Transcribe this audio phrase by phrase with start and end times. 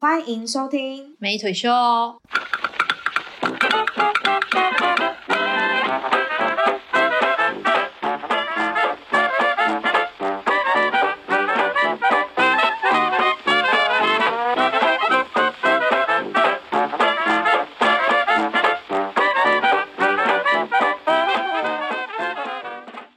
[0.00, 1.16] 欢迎收听。
[1.18, 2.20] 美腿秀哦。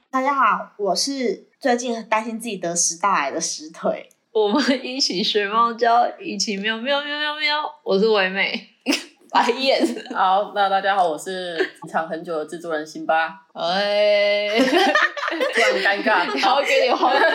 [0.09, 4.09] 大家好，我是最近很担心自己得食道癌的石腿。
[4.33, 7.69] 我们一起学猫叫，一起喵喵喵喵喵。
[7.83, 8.65] 我是唯美，
[9.29, 9.85] 白眼。
[10.15, 17.29] 好，那大家好，我是隐藏很久的制作人辛巴，哎，突然尴尬， 然后给你欢呼声。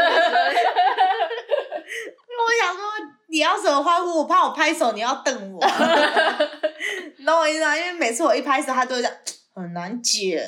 [2.39, 2.83] 我想说，
[3.29, 4.21] 你要什么欢呼？
[4.21, 5.63] 我怕我拍手，你要瞪我。
[7.19, 7.77] 你懂我意思吗？
[7.77, 9.15] 因为每次我一拍手，他都会这样，
[9.55, 10.43] 很难剪。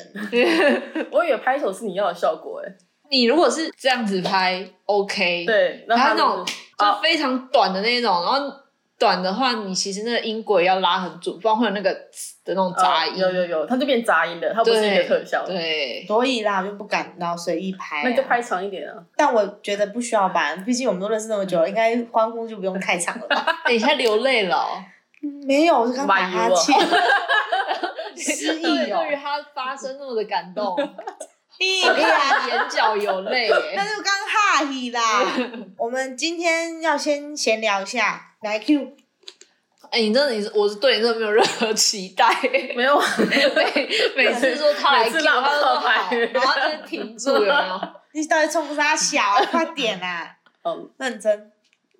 [1.11, 2.73] 我以为拍手是你要的效果，哎，
[3.09, 5.45] 你如果是这样子拍，OK。。
[5.45, 6.45] 对，然后那种
[6.77, 8.53] 就非常短的那种，然后
[8.97, 13.13] 短的话，你其实那个音轨要拉很准，不然会有那个的那种杂音。
[13.13, 18.01] 哦有有有，它就变杂音的，它不是一个特效，，对，所以啦，我就不敢然后随意拍、啊。
[18.03, 23.45] 那你就拍长一点啊，但我觉得不需要吧，毕竟我们都认识那么久了，应该欢呼就不用太长了吧？
[23.65, 24.67] 等一下流泪了、哦。
[25.45, 26.79] 没有，我是刚打哈欠，
[28.15, 30.73] 失忆哦对于他发生那么的感动，
[31.59, 32.39] 屁我啦！
[32.39, 33.73] 看眼角有泪 耶。
[33.75, 35.01] 那就刚哈希啦。
[35.77, 38.95] 我们今天要先闲聊一下，来 Q，
[39.91, 42.27] 哎、你真的，你是我是对你真的没有任何期待。
[42.75, 47.81] 没有，每每次说他来每 Q，他都说他好，然后他就停住，有 没有？
[48.13, 49.45] 你到底冲啥小啊？
[49.51, 50.37] 快点啊！
[50.63, 51.51] 嗯，认真。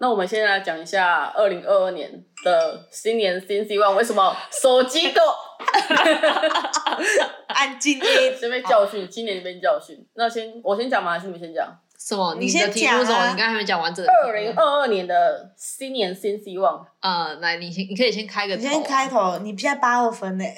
[0.01, 2.09] 那我们现在来讲一下二零二二年
[2.43, 5.35] 的新年新希望，为什么手机给我
[7.47, 11.11] 安静一先被教训，今年被教训，那先我先讲吗？
[11.13, 11.67] 还是你们先讲？
[11.99, 12.33] 什么？
[12.39, 13.31] 你的先讲啊题目是什么？
[13.31, 14.27] 你刚才还没讲完整的题目。
[14.29, 18.61] 二零二二年的新年新希望，呃，来，你先，你可以先开个头。
[18.61, 20.45] 你先开头，你现在八二分呢？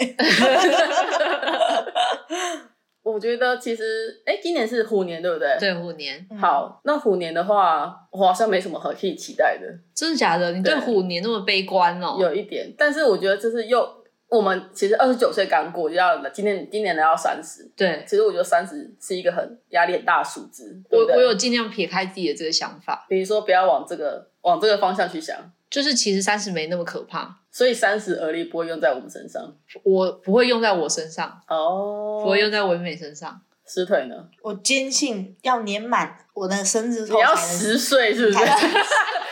[3.04, 5.58] 我觉得其实，哎，今年是虎年，对不对？。
[5.60, 10.52] 对虎年，好，那虎年的话，我好像没什么可以期待的，真的假的？
[10.52, 12.18] 你对对虎年那么悲观哦？
[12.20, 14.01] 有一点，但是我觉得就是又
[14.32, 25.38] 我们其实二十九岁刚过，就要今年今年来到三十，对，其实我觉得三十是一个很压力很大的数字，对对我我有尽量撇开自己的这个想法，比如说不要往这个往这个方向去想，
[25.70, 29.54] 就是其实三十没那么可怕，所以三十而立不会用在我们身上
[29.84, 33.42] 我不会用在我身上，哦，不会用在唯美身上。
[33.68, 34.16] 石腿呢？
[34.42, 38.60] 我坚信要年满我的生日后你要才能十岁是不是才？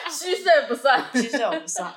[0.10, 1.04] 虚 岁不算。
[1.14, 1.94] 虚岁我不算。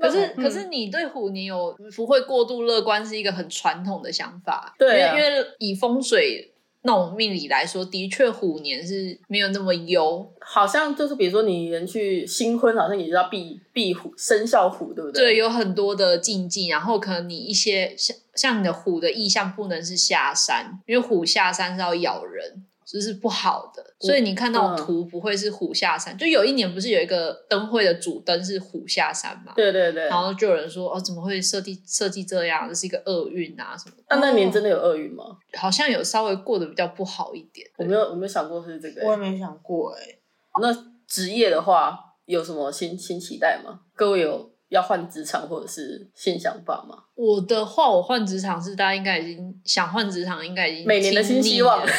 [0.00, 4.74] 可是，嗯可是你对虎年有不会过度乐观，是一个很传统的想法。
[4.78, 10.30] 对啊因为因为以风水那种命理来说，的确虎年是没有那么优。
[10.40, 15.36] 好像就是比如说你人去新婚，好像也是要避避虎生肖虎，对不对，对？
[15.36, 23.84] 有很多的禁忌，然后可能你一些像像你的虎的意象不能是下山，因为虎下山是要咬人，这是不好的。
[24.00, 26.16] 所以你看那种嗯图不会是虎下山。
[26.16, 29.52] 就有一年不是有一个灯会的主灯是虎下山嘛？
[29.56, 30.08] 对对对。
[30.08, 32.68] 然后就有人说哦，怎么会设计设计这样？
[32.68, 34.04] 这是一个厄运啊什么的。
[34.10, 35.24] 那那年真的有厄运吗？
[35.58, 37.66] 好像有稍微过得比较不好一点。
[37.78, 40.18] 我没有，我没有想过是这个、我也没想过哎、
[40.60, 40.72] 那
[41.06, 43.80] 职业的话，有什么新新期待吗？
[43.94, 47.04] 各位有要换职场或者是新想法吗？
[47.14, 51.86] 我的话，我换职场是大家应该已经想换职场，应该已经每年的新希望。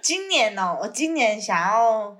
[0.00, 2.16] 今年哦，我今年想要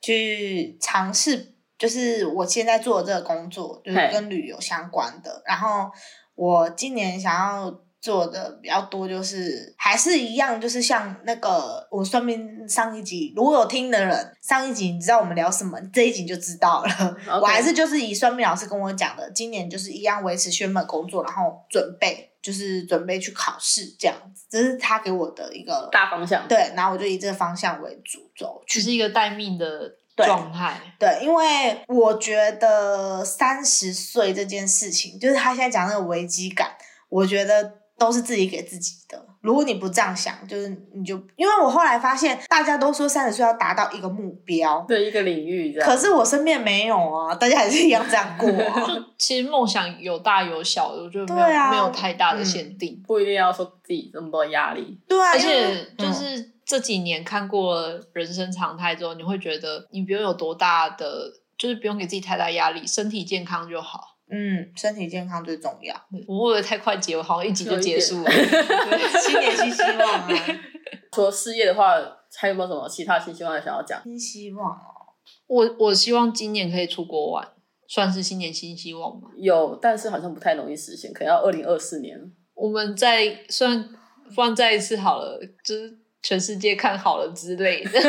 [0.00, 5.42] 去尝试，就是我现在做的这个工作，就是跟旅游相关的。
[5.44, 5.90] 然后
[6.36, 17.16] 我今年想要做的比较多，就是还是一样，就是像那个我算命上一集，如果有听的人，上一集你知道我们聊什么，这一集就知道了。
[17.40, 26.46] 我还是就是以算命老师跟我讲的，今年就是一样维持宣本工作，然后准备就是准备去考试这样子，这是他给我的一个大方向。
[26.46, 28.80] 对，然后我就以这个方向为主轴去。
[28.80, 30.78] 只是一个待命的状态。
[30.98, 36.68] 对，因为我觉得三十岁这件事情，就是他现在讲那个危机感，
[37.08, 39.26] 我觉得都是自己给自己的。
[39.40, 45.78] 如果你不这样想，就是你就因为我后来发现，大家都说三十岁要达到一个目标，对一个领域。
[45.78, 48.86] 可是我身边没有啊，大家还是一样这样过、啊。
[48.86, 53.02] 就其实梦想有大有小，我觉得没有、对啊没有太大的限定。
[53.06, 54.98] 不一定要说自己这么多压力。
[55.06, 57.78] 对啊，而且就是这几年看过
[58.14, 64.13] 人生常态之后，你会觉得你不用有多大的，就是不用给自己太大压力，身体健康就好。
[64.30, 65.94] 嗯，身体健康最重要。
[66.26, 67.16] 我会不会太快结？
[67.16, 68.30] 我好像一集就结束了。
[68.30, 70.28] 新年新希望啊，
[71.12, 71.94] 除了事业的话，
[72.36, 74.02] 还有没有什么其他新希望想要讲？
[74.02, 75.14] 新希望哦。
[75.46, 77.46] 我我希望今年可以出国玩，
[77.86, 79.28] 算是新年新希望嘛。
[79.36, 82.18] 有，但是好像不太容易实现，可能要二零二四年。
[82.54, 83.88] 我们再算，
[84.34, 87.90] 不然再一次好了，就是全世界看好了之类的。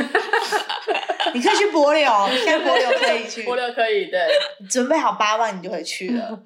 [1.33, 2.10] 你可以去柏柳，
[2.44, 4.19] 现在柏柳可以去，柏柳可以，对，
[4.60, 6.39] 你准备好八万，你就可以去了。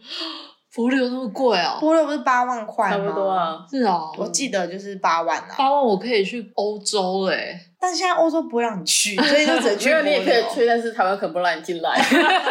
[0.76, 1.78] 柏柳那么贵哦？
[1.82, 2.98] 柏柳不是八万块吗？
[2.98, 3.28] 差不多。
[3.30, 3.66] 啊。
[3.70, 7.60] 是哦，我记得就是八万啊，八万我可以去欧洲嘞。
[7.82, 10.54] 但现在欧洲不会让你去，所以就只能去柏 没有，你也可以。
[10.54, 12.00] 去，但是台湾可能不让你进来。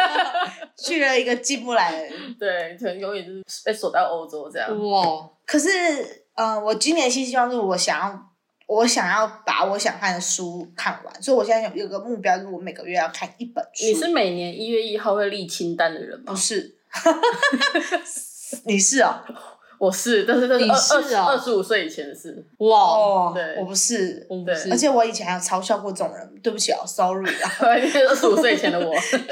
[0.77, 2.11] 去了一个进不来的人。
[2.39, 4.69] 对，可能永远就是被锁在欧洲这样。
[4.89, 5.03] 哇，
[5.45, 5.69] 可是，
[6.35, 8.19] 呃，我今年新希望是我想要，
[8.69, 13.83] 我想要把我想看的书看完，所以我现在有有个目标，就是我每个月要看一本书。
[13.87, 16.35] 你是每年一月一号会立清单的人吗不？
[16.35, 16.75] 是？
[18.65, 19.19] 你是哦？
[19.79, 22.45] 我是，但是但是你二是哦二十五岁以前的事。
[22.57, 24.15] 哇，哦对我不是。
[24.19, 27.49] 对我不是而，且我以前还有嘲笑过这种人，对不起哦，sorry 啊。
[27.65, 29.25] 二十五岁以前的我，就是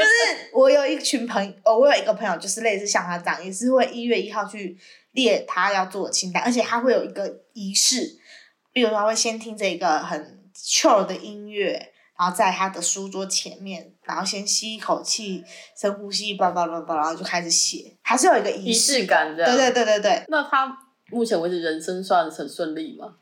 [0.53, 4.75] 我有一群朋友，呃，我有一个朋友，就是类似像他这样，也是会一月一号去
[5.11, 8.17] 列他要做的清单，而且他会有一个仪式，
[8.77, 11.71] 比如说他会先听着一个很 chill 的音乐，
[12.15, 15.43] 然后在他的书桌前面，然后先吸一口气，
[15.75, 19.05] 深呼吸，叭叭叭叭，然后就开始写，还是有一个仪仪式式。
[19.07, 19.51] 感这样。
[19.51, 20.71] 对对对对对，那他
[21.09, 23.15] 目前为止人生算很顺利吗？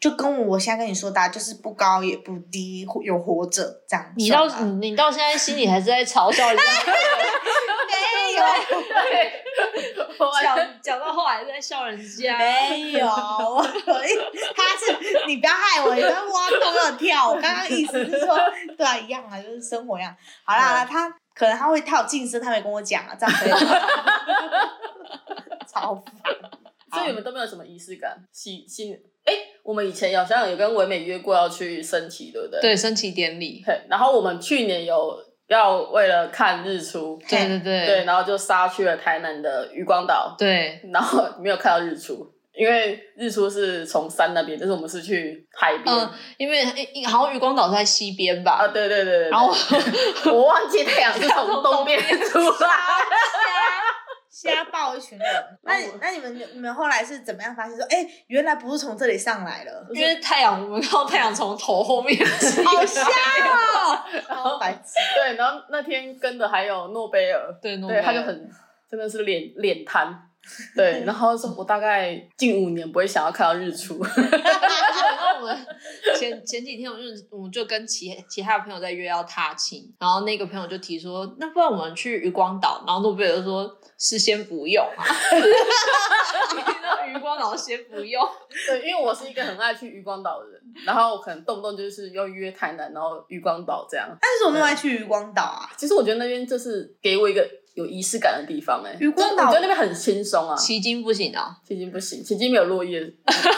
[0.00, 4.12] 就跟我现在跟你说的啊，就是不高也不低，有活着这样。
[4.16, 6.62] 你到你你到现在心里还是在嘲笑人家，
[7.86, 8.42] 没有。
[10.42, 12.38] 讲讲到后来在笑人家。
[12.38, 17.30] 没有，我他是你不要害我，你不要挖洞给我跳。
[17.30, 18.38] 我刚刚意思是说，
[18.76, 20.14] 对啊，一样啊，就是生活一样。
[20.44, 23.58] 好啦，好啦他可能他会他有晋升，他没跟我讲啊，这样可以吗？
[25.66, 26.34] 超烦。
[26.92, 28.92] 所以你们都没有什么仪式感，新新
[29.24, 29.32] 哎，
[29.62, 32.60] 我们以前好像有跟唯美约过要去升旗，对不对？
[32.60, 33.62] 对，升旗典礼。
[33.64, 33.82] 对。
[33.88, 35.22] 然后我们去年有
[35.54, 37.86] 要为了看日出，对对对。
[37.86, 40.80] 对，然后就杀去了台南的渔光岛，对。
[40.92, 42.24] 然后没有看到日出，
[42.54, 45.94] 因为日出是从山那边，但是我们是去海边。
[45.94, 46.64] 嗯，因为
[47.04, 49.52] 好像渔光岛是在西边吧，啊，对对对对对，然后
[50.32, 52.68] 我忘记太阳是从东边出来。
[54.42, 55.28] 瞎爆一群人，
[55.62, 68.50] 那你那你们你们后来是怎么样发现说，哎、原来不是从这里上来了，因为太阳，我们看到太阳从头后面起 好瞎哦， 然后白痴，对，然后那天跟的还有诺贝尔，对，诺，贝尔他就很
[68.90, 70.12] 真的是脸脸瘫，
[70.74, 74.02] 对，然后说我大概近五年不会想要看到日出，
[76.18, 85.04] 前前几天，我就我们就跟其其他的朋友在约要踏青，然后那个朋友就提说，那不然我们去渔光岛，然后诺贝尔就说是先不用啊，
[87.08, 88.22] 渔光岛先不用，
[88.66, 94.08] 对，因为我是一个很爱去渔光岛的人，然后我可能动不动就是要约台南，然后渔光岛这样。
[94.20, 97.46] 但是我那么爱去渔光岛啊，其实我觉得那边就是给我一个
[97.80, 100.54] 有仪式感的地方、哎，渔光岛就我觉得那边很轻松啊。
[100.56, 103.00] 奇经不行啊，迄今不行，迄今没有落叶，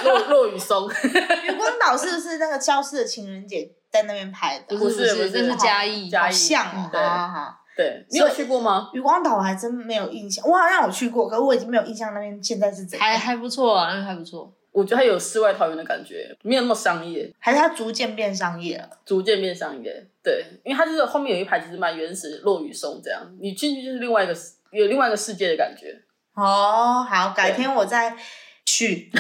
[0.05, 0.89] 落落雨松。
[0.89, 4.77] 渔光岛是不是那个消失的情人节在那边拍的？
[4.77, 7.55] 不是不是这是嘉义，嘉义好像哦，对好好好。
[7.75, 8.91] 对你有去过吗？
[8.93, 14.53] 渔光岛我还真没有印象，我好像有去过，可是我已经没有印象那边现在是怎样，还还不错啊，那个还不错。
[14.73, 18.89] 我觉得它有世外桃源的感觉，没有那么商业，还是它逐渐变商业了。
[19.05, 20.05] 逐渐变商业。
[20.23, 26.01] 对，因为它就是后面有一排其实蛮原始落雨松这样，你进去就是另外一个世有另外一个世界的感觉。
[26.35, 28.17] 哦，好，改天我再
[28.65, 29.11] 去。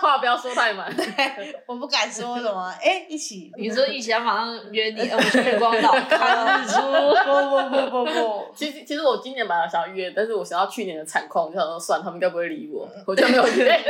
[0.00, 0.88] 话不要说太满。
[1.66, 3.50] 我不敢说什么， 哎、一起。
[3.56, 6.80] 你说一起要马上约你，呃，我们去月光岛看日出。
[6.80, 13.80] 不不不不不，其实其实我今年本来想要约，但是我想到去年的惨况，我就想说算了，他们应该不会理我，我就没有约。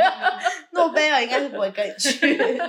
[0.71, 2.59] 诺贝尔应该是不会跟你去。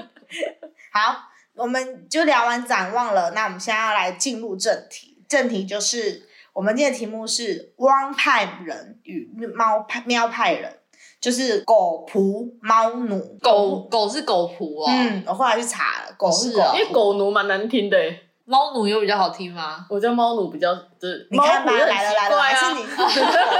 [0.92, 1.16] 好，
[1.54, 5.24] 我们就聊完展望了，那我们现在要来进入正题。
[5.28, 10.79] 正题就是我们今天的题目是汪派人与猫派喵派人，
[11.20, 13.20] 就是狗仆猫奴。
[13.42, 16.56] 狗狗是狗仆哦，嗯，我后来去查了，狗是狗。
[16.56, 19.86] 是哦因为狗奴蛮难听的欸，猫奴有比较好听吗？
[19.90, 23.04] 我觉得猫奴比较就是你看吧，来了来了，还 是你是狗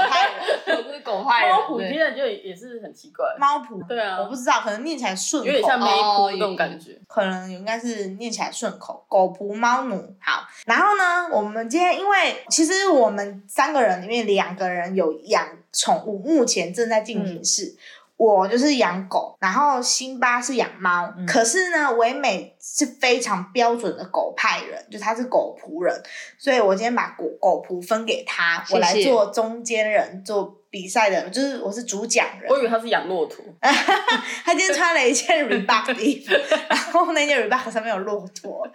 [0.09, 0.77] 派人。
[0.77, 6.99] 我是狗派人，猫仆听就也是很奇怪，猫仆，对啊我不知道，可能念起来顺口，有点像梅哦仆那种感觉。
[7.07, 9.95] 可能应该是念起来顺口，狗仆猫奴。
[10.19, 17.75] 好，然后呢，我们今天因为其实我们三个人里面两个人有养宠物，目前正在进行式。
[18.17, 26.03] 我就是养狗，然后辛巴是养猫，嗯可是呢，唯美是非常标准的狗派人，就他是狗仆人，
[26.37, 32.47] 所以我今天把狗狗仆分给他，我来做中间人，做比赛的，就是我是主讲人。
[32.47, 36.31] 我以为他是养骆驼， 他今天穿了一件 Reebok 的衣服，
[36.69, 38.71] 然后那件 Reebok 上面有骆驼。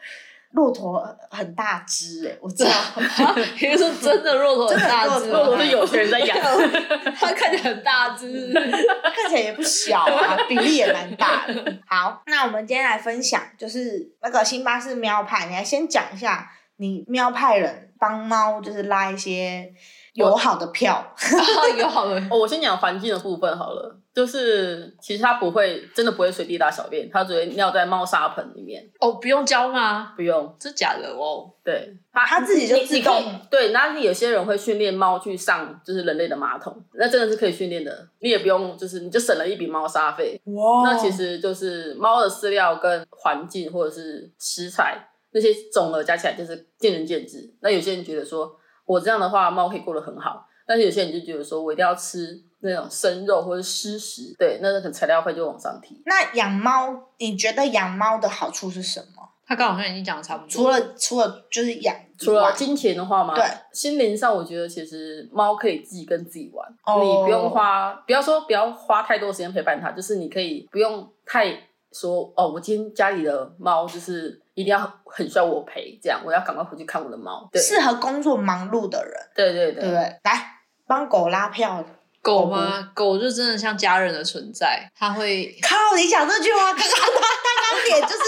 [0.52, 2.70] 骆驼很大只哎、 我知道。
[3.60, 6.36] 你是说真的骆驼很大只骆驼是有钱人在养，
[7.18, 8.52] 它看起来很大只。
[8.52, 11.78] 看起来也不小啊，比例也蛮大的。
[11.86, 19.72] 好，那我们今天来分享，就是那个辛巴是喵派，你来先讲一下，你喵派人帮猫就是拉一些
[20.16, 21.14] 友好的票。
[21.78, 30.12] 有好的， 哦，我先讲环境的部分好了，就是其实它不会真的不会随地大小便，它只会尿在猫砂盆里面，哦，不用教吗？
[30.16, 30.54] 不用。
[30.58, 31.52] 这假的哦。
[31.62, 40.40] 对，它自己就自动对，那有些人会训练猫去上就是人类的马桶，那真的是可以训练的，你也不用就是你就省了一笔猫砂费。
[40.44, 44.96] 哇那其实就是猫的饲料跟环境或者是食材
[45.32, 47.52] 那些总额加起来就是见仁见智。
[47.60, 48.56] 那有些人觉得说
[48.86, 56.00] 我这样的话猫可以过得很好，但是有些人就觉得说我一定要吃那种生肉或者湿食，对，那可能材料费就往上提。
[56.06, 59.28] 那养猫，你觉得养猫的好处是什么？
[59.48, 60.50] 他刚好像已经讲的差不多。
[60.50, 71.56] 除了除了就是养除了外金钱的话嘛，对，心灵上我觉得其实猫可以自己跟自己玩，哦你不用花，不要说不要花太多时间陪伴它，就是你可以不用太
[71.92, 77.46] 说哦，我今天家里的猫就是一定要很需要我陪，这样我要赶快回去看我的猫。
[77.52, 80.20] 对，适合工作忙碌的人，对对对对不对？
[80.24, 81.84] 来帮狗拉票。
[82.22, 82.90] 狗吗？
[82.92, 88.22] 狗就真的像家人的存在，它会 靠，你讲这句话，刚刚他他刚脸就是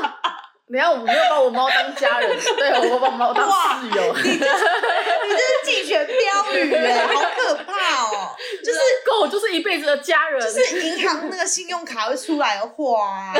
[0.66, 3.46] 没有，我没有把我猫当家人，对我把猫当
[3.82, 4.16] 室友。
[4.16, 7.72] 你这是竞选标语哎，好可怕
[8.04, 8.34] 哦！
[8.64, 13.34] 就是狗就是一辈子的家人，就是银行那个信用卡会出来的话啊。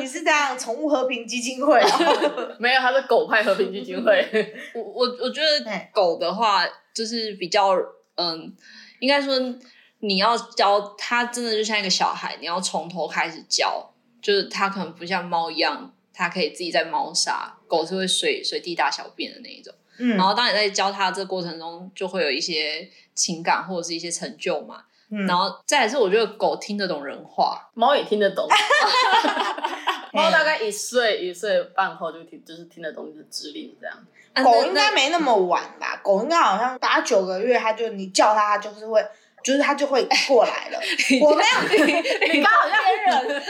[0.00, 2.56] 你是这样宠物和平基金会哦？
[2.58, 4.26] 没有，它是狗派和平基金会。
[4.74, 7.76] 我我我觉得狗的话，就是比较
[8.16, 8.54] 嗯，
[9.00, 9.38] 应该说
[10.00, 13.92] 你要教它，真的就像一个小孩，你要从头开始教，
[14.22, 19.74] 就是它可能不像猫一样，它可以自己在猫砂，狗是会随随地大小便的那一种。
[19.98, 24.84] 嗯然后当你在教它这个过程中，就会有一些情感或者是一些成就嘛。
[25.10, 25.26] 嗯。
[25.26, 28.48] 然后再来是，我觉得狗听得懂人话，猫也听得懂，
[30.12, 33.96] 猫大概一岁一岁半后就听，就是听得懂你的指令这样。
[34.34, 35.98] 啊狗那应该没那么晚吧？
[36.02, 39.02] 狗应该好像八九个月，它就你叫它，它就是会，
[39.42, 40.78] 就是它就会过来了。
[41.22, 41.86] 我没有，
[42.34, 43.14] 你刚好像人，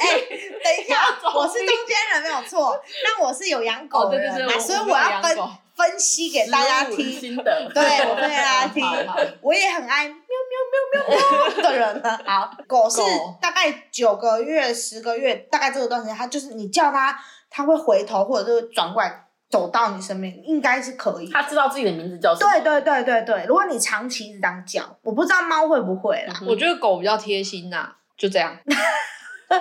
[0.00, 0.20] 哎、
[0.62, 5.36] 等一下，我是中间人没有错，但我是有养狗哦，的人嘛，对对对，所以我我要分
[5.76, 7.12] 分析给大家听。
[7.12, 8.82] 心得，对，我分大家听。
[9.40, 12.18] 我也很爱喵喵喵喵喵的人呢。
[12.26, 13.00] 好，狗是
[13.40, 17.18] 大概九个月、十个月，大概这个段时间，它就是你叫它，
[17.50, 21.32] 它会回头或者是转过来走到你身边，应该是可以的。
[21.32, 22.50] 它知道自己的名字叫什么。
[22.50, 26.34] 对对对对对，如果你长期一直这样叫，我不知道猫会不会啦。
[26.46, 28.56] 我觉得狗比较贴心呐、就这样。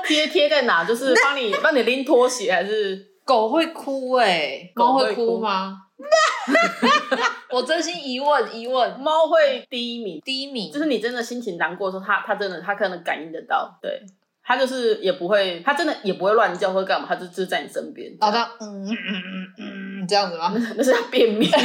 [0.08, 0.86] 贴贴在哪？
[0.86, 5.78] 就是帮你 帮你拎拖鞋，还是狗会哭哎、狗猫会会哭哭吗？
[7.51, 14.01] 我真心疑问疑问，猫会低迷低迷就是你真的心情难过的时候，它它真的它可能感应得到，对。
[14.44, 18.12] 它就是也不会，它真的也不会乱叫或干嘛，它就就在你身边。
[18.20, 19.54] 然后它嗯嗯嗯
[20.01, 20.51] 嗯这样子吗？
[20.75, 21.48] 那是它便秘。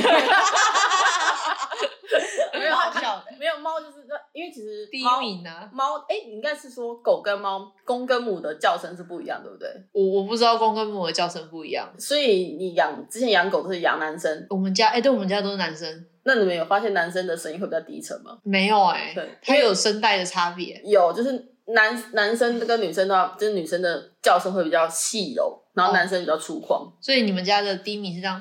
[2.59, 3.25] 没有好笑的。
[3.39, 5.51] 没有猫就是因为其实第一猫名呢？
[5.73, 9.69] 猫哎、你应该是说狗跟猫公跟母的叫声是不一样，对不对？
[9.93, 11.89] 我我不知道公跟母的叫声不一样。
[11.99, 18.39] 所以你养之前养狗都是养男生，我们家哎、对我们家都是男生，那你们有发现男生的声音会比较低沉吗？
[18.43, 20.81] 没有哎、对它有声带的差别。
[20.85, 21.33] 有，就是
[21.67, 28.41] 男男生跟女生的话，就是女生的叫声会比较细柔，然后哦男生比较粗犷，所以你们家的第一名是这样，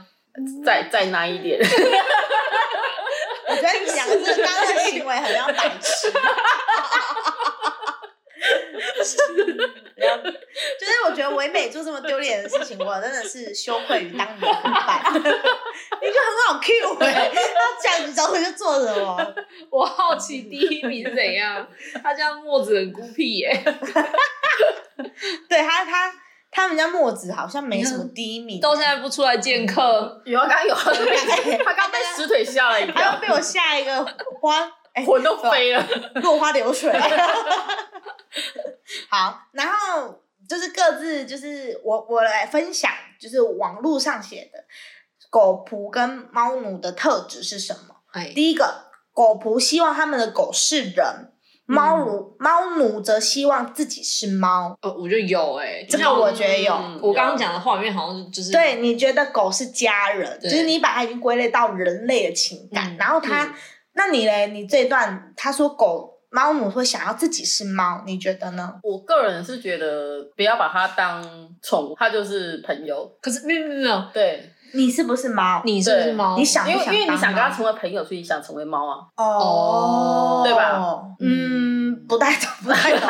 [0.63, 1.59] 再再那一点。
[3.65, 6.11] 我觉得你讲的这个刚刚的行为很像白痴。
[10.79, 15.01] 就是我觉得唯美做这么丢脸的事情，我真的是羞愧于当你的伙伴。
[15.13, 17.41] 你就很好 Q 哎、他
[17.81, 19.35] 这样子找我就做什么？
[19.71, 21.67] 我好奇第一名是怎样。
[22.03, 23.63] 他叫墨子很孤僻耶、
[25.49, 26.13] 对他他
[26.55, 30.73] 他们家墨子好像没什么第一名，到现在不出来见客，有啊，刚刚有，
[31.65, 34.05] 他刚被石腿吓了一跳，还要被我吓一个
[34.39, 35.85] 花 哎魂都飞了。
[36.21, 36.89] 落花流水。
[39.11, 44.63] 好，然后就是各自就是我我来分享，就是网络上写的
[45.29, 47.97] 狗仆跟猫奴的特质是什么？
[48.13, 51.33] 哎，第一个，狗仆希望他们的狗是人，
[51.65, 54.77] 猫奴、猫奴则希望自己是猫。
[54.81, 63.53] 呃，我觉得有哎、这个我觉得有嗯我刚刚讲的画面好像就是对，你觉得狗是家人，就对是你把它已经归类到人类的情感，嗯然后它，嗯
[63.93, 64.47] 那你嘞？
[64.47, 68.73] 你这段他说狗猫奴会想要自己是猫，你觉得呢？
[68.83, 71.23] 我个人是觉得不要把它当
[71.61, 73.09] 宠物，它就是朋友。
[73.21, 75.61] 可是没有没有没有，对，你是不是猫？
[75.63, 76.35] 你是不是猫？
[76.37, 79.07] 你想因为因为你不想跟他成为朋友，所以你想成为猫啊。
[79.15, 81.01] 哦，对吧？
[81.19, 83.09] 嗯，不太懂，不太懂。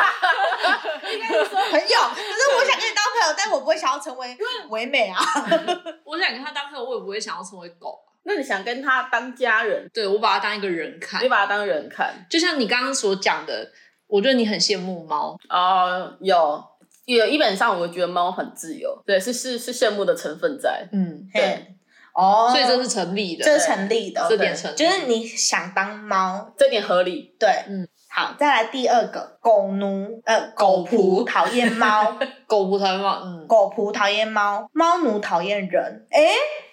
[1.12, 4.36] 应该是说朋友，可是我想跟你当朋友，但我不会想要成为
[4.70, 5.18] 唯美啊。
[6.04, 7.98] 我想跟他当朋友，我也不会想要成为狗。
[8.24, 12.26] 那你想跟他当家人，对我把他当一个人看你，把他当人看。
[12.28, 13.70] 就像你刚刚所讲的，
[14.08, 15.38] 我觉得你很羡慕猫。
[15.48, 16.64] 哦，有
[17.14, 20.86] 有，基本上我觉得猫很自由，对，是是是羡慕的成分在。
[20.92, 21.74] 嗯，对，
[22.14, 23.44] 哦，所以这是成立的。
[23.44, 27.34] 这是成立的，这点成立，就是你想当猫，这点合理。
[27.38, 27.88] 对，嗯。
[28.08, 32.16] 好，再来第二个，狗奴，呃，狗仆仆讨厌猫，
[32.48, 36.06] 狗仆讨厌猫，嗯，狗仆讨厌猫，猫奴讨厌人。
[36.10, 36.30] 诶，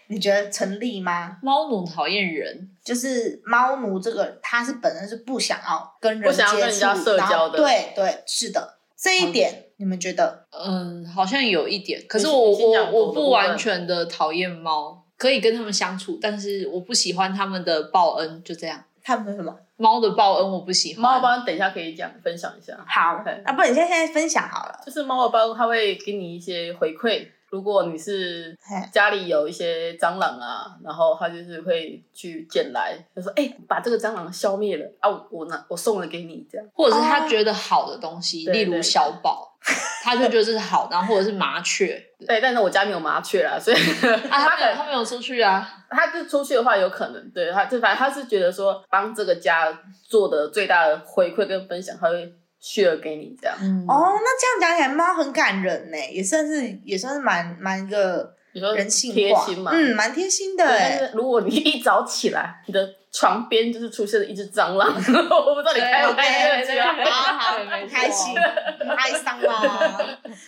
[0.08, 1.36] 你觉得成立吗？
[1.42, 10.46] 猫奴讨厌人，就是猫奴这个，他是本身是不想要跟人不想要，跟人家社交的对对，是的，这一点、你们觉得？
[10.52, 12.02] 嗯，好像有一点。
[12.08, 18.82] 可是我我我不完全的讨厌猫，可以跟他们相处，但是我不喜欢他们的报恩，就这样。
[19.04, 19.54] 他们什么？
[19.76, 21.02] 猫的报恩我不喜欢。
[21.02, 24.80] 猫的报恩等一下可以讲分享一下，好对，那不然你现在现在分享好了。
[24.86, 27.28] 就是猫的报恩它会给你一些回馈。
[27.54, 28.58] 如果你是
[28.92, 36.68] 家里有一些蟑螂啊，然后他就是会去捡来，就说：“哎、把这个蟑螂消灭了啊，我我拿我送了给你。”这样。
[36.74, 39.56] 或者是他觉得好的东西，例如小宝，
[40.04, 43.78] 他就觉得这是好，然后或者是麻雀，对，但是我家没有麻雀啦，所以
[44.32, 49.72] 啊，他他没有可能他没有出去啊，他就出去的话，有可能对他就反正他是觉得说帮这个家
[50.10, 52.34] 做的最大的回馈跟分享，他会
[52.64, 53.58] share 给你这样。
[53.60, 59.72] 嗯，哦，那这样讲起来，猫很感人呢，也算是也算是蛮蛮一个人性化，贴心嘛？
[59.74, 60.98] 嗯，蛮贴心的，但哎。
[60.98, 68.36] 是如果你一早起来，你的床边就是出现了一只蟑螂， 我不知道你开不开这个对对对好好，对没错很开心，
[68.80, 70.00] 很哀伤啊。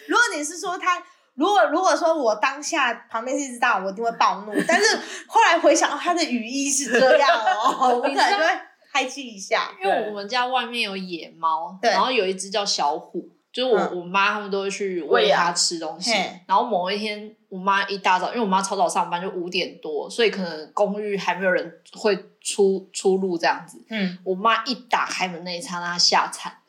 [0.07, 1.03] 如果你是说他，
[1.35, 4.53] 如果如果说我当下旁边是一只大，我一定会暴怒。
[4.67, 8.49] 但是后来回想，哦他的语义是这样哦， 我可能就会
[8.95, 9.71] 嗨气一下。
[9.83, 16.13] 因为我们家外面有野猫，然后有一只叫小虎，就是我、嗯我妈他们都会去喂它吃东西。
[16.47, 23.85] 然后某一天，我妈一大早，因为我妈超早上班，就五点多，所以可能公寓还没有人会出出入这样子。
[23.89, 26.64] 嗯，我妈一打开门那一刹那，她吓惨了。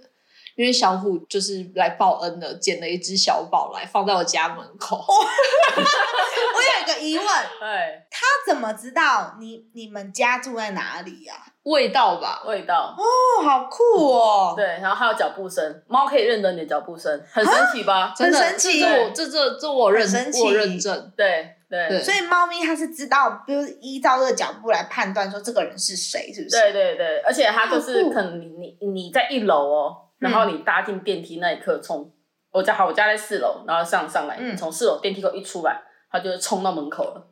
[0.56, 4.96] 因为小虎就是来报恩的，捡了一只小宝来放在我家门口。
[5.06, 7.26] 我有一个疑问，
[7.60, 12.96] 对，他怎么知道你你们家住在哪里呀、味道吧，味道。
[12.96, 14.54] 哦，好酷哦！
[14.56, 18.14] 对，然后还有脚步声，猫可以认得你的脚步声，很神奇吧？
[18.16, 21.12] 真的，很神奇这这我这这这我认很神奇我认证。
[21.16, 26.56] 对对对所以猫咪它是知道，比如依照这个脚步来判断说这个人是谁，是不是？
[26.58, 28.46] 对对对，而且它就是可能你
[28.80, 32.12] 你你在一楼哦，然后你搭进电梯那一刻，从
[32.50, 37.28] 我家好，我家在四楼，然后上上来，嗯从四楼电梯口一出来，他就会冲到门口了。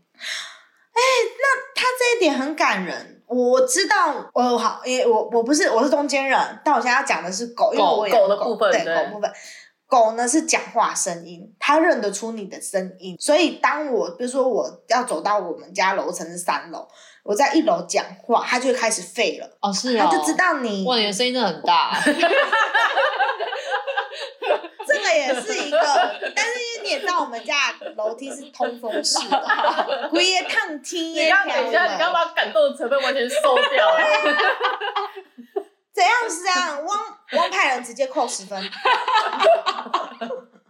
[1.75, 3.23] 它这一点很感人。
[3.27, 9.31] 我知道，我好，因为我我不是我是中间人，但我现在要讲的是狗，因为我养狗的部分对对狗部分。
[9.87, 16.87] 狗呢是讲话声音，它认得出你的声音，所以当我比如说我要走到我们家楼层是三楼，
[17.25, 21.99] 我在一楼讲话，他就会开始废了，哦，是哦，他就知道你哇，你的声音真的很大。
[24.87, 25.79] 这个也是一个，
[26.37, 33.99] 但是因为你也知道我们家的楼梯是通风式的，鬼也烫天你也刚等一下，你刚把感动的成分完全收掉了。
[35.95, 36.85] 怎样是这样？
[36.85, 36.99] 汪
[37.33, 38.63] 汪派人直接扣十分，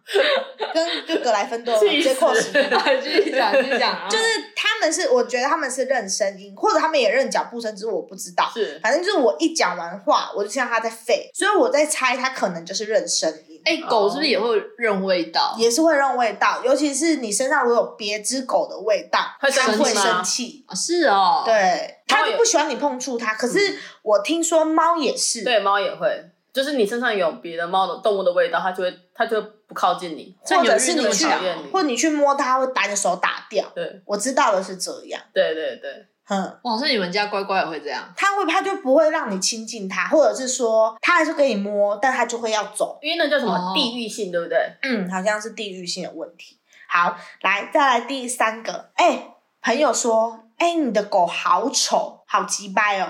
[0.74, 2.70] 跟就格莱芬多接扣十分。
[3.02, 8.50] 继续讲，继续讲啊，就是他们是，我觉得他们是认声音，或者他们也认脚步声，只是我不知道。
[8.52, 13.60] 是，反正就是我一讲完话，我就听到他在吠，所以我在猜他可能就是认声音。
[13.64, 15.56] 哎，狗是不是也会认味道？
[15.58, 20.64] 也是会认味道，尤其是你身上如果有别只狗的味道，会它会生气。
[20.68, 23.32] 啊是哦，，对，它就不喜欢你碰触它。
[23.32, 33.68] 可是我听说猫也是，对，猫也会，就是你身上有别的猫的动物的味道，它就会它就会不靠近你，或者是你去讨厌你，或你去摸它，会把你的手打掉。
[33.74, 38.08] 对我知道的是这样，对对对，哼，哇，是你们家乖乖也会这样？
[38.16, 43.00] 它会它就不会让你亲近它，或者是说它还是可以摸，但它就会要走。
[43.02, 44.56] 因为那叫什么哦地域性，对不对？
[44.82, 46.60] 嗯，好像是地域性的问题。
[46.88, 53.08] 好，来再来第三个，哎、朋友说，哎、你的狗好丑，好鸡掰哦。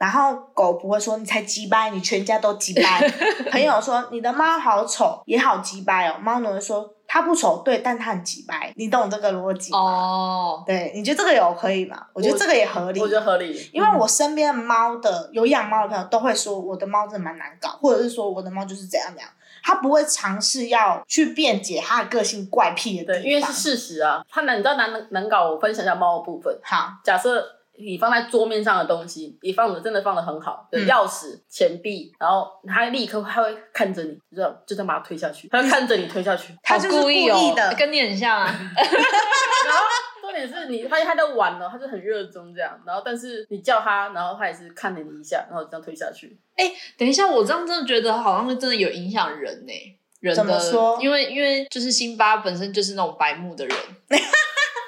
[0.00, 3.06] 然后狗不会说你才鸡掰，你全家都鸡掰。
[3.50, 6.16] 朋友说你的猫好丑，也好鸡掰哦。
[6.22, 9.78] 猫奴会说它不丑，对，但它很鸡掰，你懂这个逻辑吗？
[9.78, 12.06] 哦，对，你觉得这个有可以吗？
[12.14, 13.06] 我觉得这个也合理我。
[13.06, 19.28] 觉得合理，因为我身边的猫的有养猫的朋友都会说，我的猫真的蛮难搞，或者是说我的猫就是怎样怎样，
[19.62, 23.22] 他不会尝试要去辩解他的个性怪癖的对。
[23.22, 24.24] 因为是事实啊。
[24.30, 26.58] 它难，你知道难难搞，我分享一下猫的部分。
[26.62, 27.44] 好，假设
[27.84, 36.54] 你放在桌面上的东西，你放的真的放的很好，嗯钥匙、钱币，然后他立刻他会看着你，就这样就这样把它推下去，他会看着你推下去。
[36.62, 37.74] 他就是故意的。
[37.78, 38.46] 跟你很像啊。
[39.66, 39.84] 然后
[40.20, 46.38] 重点是你发现他在玩了，他就很热衷这样，然后但是你叫他，然后他也是看了你一下，然后这样推下去。
[46.56, 49.72] 哎等一下，我这样真的觉得好像真的有影响人呢、
[50.20, 53.76] 人的怎么说因为因为就是辛巴本身就是那种白目的人，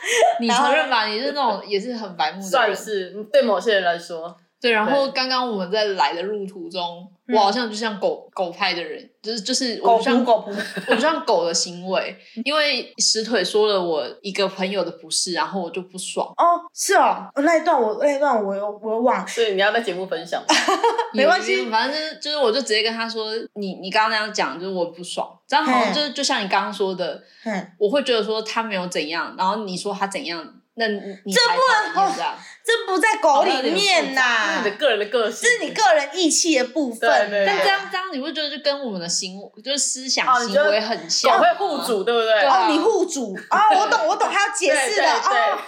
[0.40, 1.06] 你承认吧？
[1.06, 2.50] 你是那种也是很白目的人。
[2.50, 10.50] 算是对某些人来说，对，然后刚刚我们在来的路途中，嗯我好像就像狗狗派的人，就是就是我像狗扑，
[10.88, 16.26] 我不像狗的行为，因为石腿说了我一个朋友的不是，然后我就不爽。
[16.36, 20.42] 哦，是哦，那一段我那一段我有我有忘，所以你要在节目分享。
[21.14, 25.28] 没关系反正就是就是，我就直接跟他说，你你刚刚那样讲，就是我不爽。
[25.46, 30.42] 这样好像嗯就是就像你刚刚说的，嗯，我会觉得说他没有怎样，然后你说他怎样，
[30.74, 32.34] 那你你这不能讨厌这样。
[32.64, 34.22] 这不在狗里面呐、
[34.54, 37.10] 是你的个人的个性，这是你个人义气的部分。
[37.44, 42.46] 但这样这样，你会觉得就跟我们的行就是思想行为很像，狗会护主，对不对？
[42.46, 45.20] 哦，你护主哦，我懂，我懂，还要解释的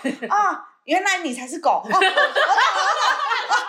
[0.02, 1.82] 对对哦哦，原来你才是狗。
[1.84, 2.12] 哦，我懂，我懂。
[2.12, 2.54] 哦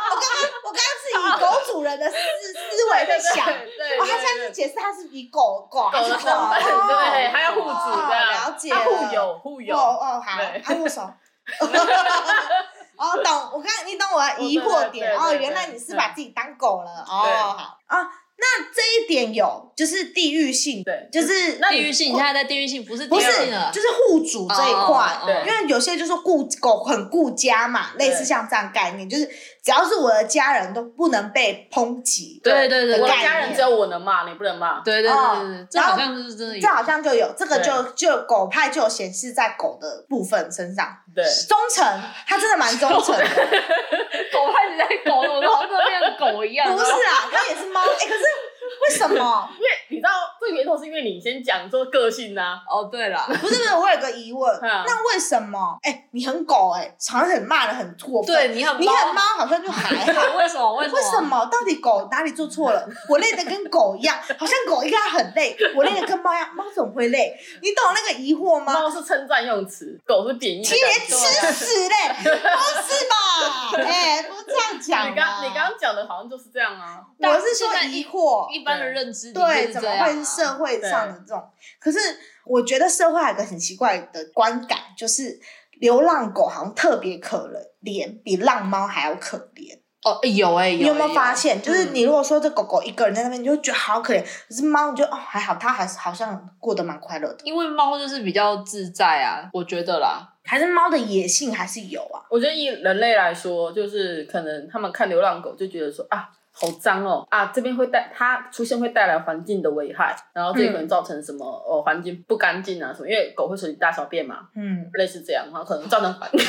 [0.07, 2.15] 我刚刚我刚刚是以狗主人的思
[2.53, 11.11] 思维在想，哦，他现在是解释他是以狗狗还狗的身份，哦对，还要护主的，了解护友护友哦，哦，好，对啊，握手。
[12.97, 15.15] 哦，懂，我刚你懂我的疑惑点。
[15.17, 17.33] 哦，原来你是把自己当狗了哦，对。
[17.33, 17.77] 好。
[17.87, 17.97] 啊，
[18.37, 25.35] 那这一点有就是地域性，对就是那地域性，你现在在地域性不是不是域性了，就是户主这一块哦，对。
[25.45, 29.29] 因为有些就是顾狗很顾家嘛，类似像这样概念，就是
[29.65, 34.79] 只要是我的家人都不能被抨击，对对对我的家人只有我能骂，你不能骂。
[34.81, 36.67] 对对对哦对对，这好像是真的有这。
[36.67, 41.83] 好像就有这个就就狗派就有显示在狗的部分身上，对，忠诚，
[42.27, 43.25] 他真的蛮忠诚的。
[44.31, 46.71] 狗派你在狗，我好像变狗一样。
[46.71, 47.81] 不是啊，它也是猫。
[47.81, 48.23] 哎、可是
[48.89, 49.49] 为什么？
[49.57, 55.77] 因为你知道最源头是因为你先讲说个性呐，哦，对了， 不是不是，我有个疑问，嗯那为什么？
[55.83, 60.37] 哎、你很狗哎、常常很骂人很过分，对你很你很猫好像就还好。
[60.37, 60.75] 为什么？
[60.77, 60.95] 为什么？
[60.95, 61.21] 为什？
[61.21, 61.45] 么？
[61.51, 62.87] 到底狗哪里做错了？
[63.09, 67.35] 我累的跟狗一样，好像狗应该很累，我累的跟猫一样，猫怎么会累？
[67.61, 68.73] 你懂那个疑惑吗？
[68.73, 71.05] 猫是称赞用词，狗是贬义的其实。
[71.15, 73.77] 吃屎嘞，不是吧？
[73.83, 81.43] 哎、不是这样讲你刚啊你刚刚讲的好像就是这样啊，我是说疑惑，一般的认知对，怎么会是社会上的这种？
[81.79, 81.99] 可是
[82.45, 85.39] 我觉得社会还有个很奇怪的观感，就是
[85.79, 87.51] 流浪狗好像特别可
[87.83, 89.77] 怜，比浪猫还要可怜。
[90.03, 91.59] 哦，有哎，你有没有发现？
[91.61, 97.39] 就是嗯你如果说这狗狗一个人在那边，你就觉得好可怜；可是猫，你就哦还好，它还是好像过得蛮快乐的。
[97.43, 100.31] 因为猫就是比较自在啊，我觉得啦。
[100.47, 102.21] 还是猫的野性还是有啊。
[102.29, 116.31] 我觉得以人类来说，就是可能他们看流浪狗就觉得说啊，好脏哦，啊这边会带它出现会带来环境的危害，然后这也可能造成什么哦环境不干净啊什么，因为狗会随地大小便嘛，嗯，类似这样，然后可能造成反感。
[116.31, 116.47] 不是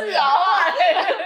[0.00, 0.34] 不是啊，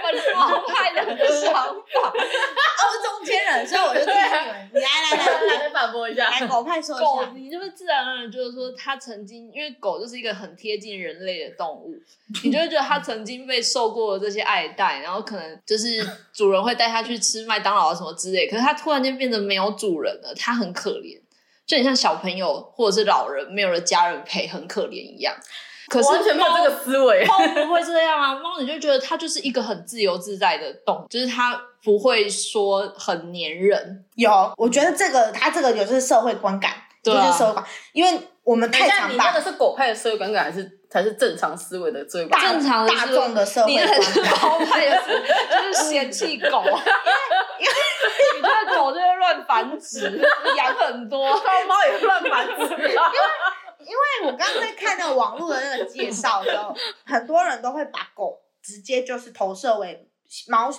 [0.03, 1.67] 本毛派的想法。
[1.67, 1.73] 哦，
[3.17, 4.19] 中间人，所以我就听你
[4.51, 7.31] 们，你来来来来来反驳一下，来，狗派说一狗，下。
[7.33, 11.95] 你就会自然而然就是说，它曾经因为狗就是一个很贴近人类的动物，
[12.43, 21.19] 你就会觉得它曾经被受过这些爱戴，然后可能就是主人会带它去吃麦当劳啊什么之类，可是它突然间变得没有主人了，它很可怜，
[21.65, 25.35] 就很像小朋友或者是老人没有了家人陪，很可怜一样。
[25.89, 27.25] 可是完全没有这个思维。
[27.25, 34.03] 猫不会这样啊，猫你就觉得它就是一个很自由自在的动物，就是它不会说很黏人。
[34.15, 42.51] 有，我觉得这个它这个有就是社会观感，对啊就是社会观，因为我们太等一下，常把你那个是狗派的社会观感，还是才是正常思维的社会观大？
[42.51, 44.41] 正常的大众的社会你那是观感。
[44.41, 46.63] 猫 派的，就是嫌弃狗，
[47.59, 47.73] 因为
[48.35, 50.21] 你觉得狗就会乱繁殖，
[50.57, 51.33] 养很多。
[51.67, 52.95] 猫也乱繁殖因为。
[53.79, 60.09] 因为我刚刚在看那个网络的那个介绍的时候，很多人都会把狗直接就是投射为
[60.49, 60.69] 猫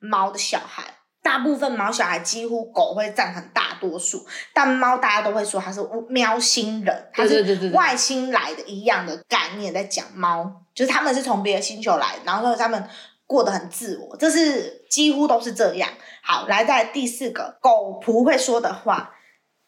[0.00, 0.82] 猫的小孩。
[1.22, 12.88] 大部分毛小孩几乎狗会占很大多数，但猫大家都会说它是喵星人，它是外星来的一样的概念在讲猫，就是他们是从别的星球来的，然后他们
[13.26, 15.88] 过得很自我，这是几乎都是这样。
[16.22, 19.14] 好，来在第四个狗仆会说的话，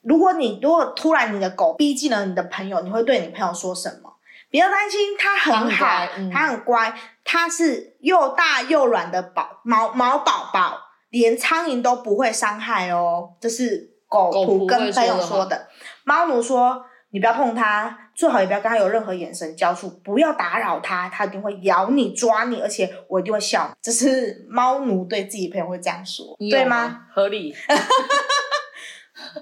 [0.02, 4.14] 如果你如果突然你的狗逼近了你的朋友，你会对你朋友说什么？
[4.50, 5.86] 不要担心，它很好
[6.32, 10.78] 它很乖，它是又大又软的宝毛毛宝宝，
[11.10, 13.34] 连苍蝇都不会伤害哦。
[13.40, 15.68] 这是狗狗仆跟朋友说的。
[16.04, 27.06] 猫奴说：“你不要碰它，最好也不要跟它有任何眼神交触，不要打扰它，它一定会咬你、抓你，而且我一定会笑你。”这是猫奴对自己朋友会这样说，对吗？
[27.14, 27.54] 合理。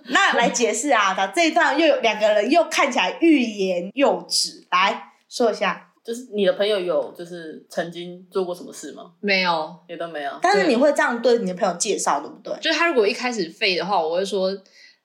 [0.08, 5.82] 那来解释啊，他这一段又有两个人又看起来欲言又止，来说一下。
[6.04, 9.10] 就是你的朋友有就是曾经做过什么事吗？
[9.18, 10.30] 没有，也都没有。
[10.40, 12.54] 但是你会这样对你的朋友介绍，对不对？
[12.60, 14.56] 就是他如果一开始废的话，我会说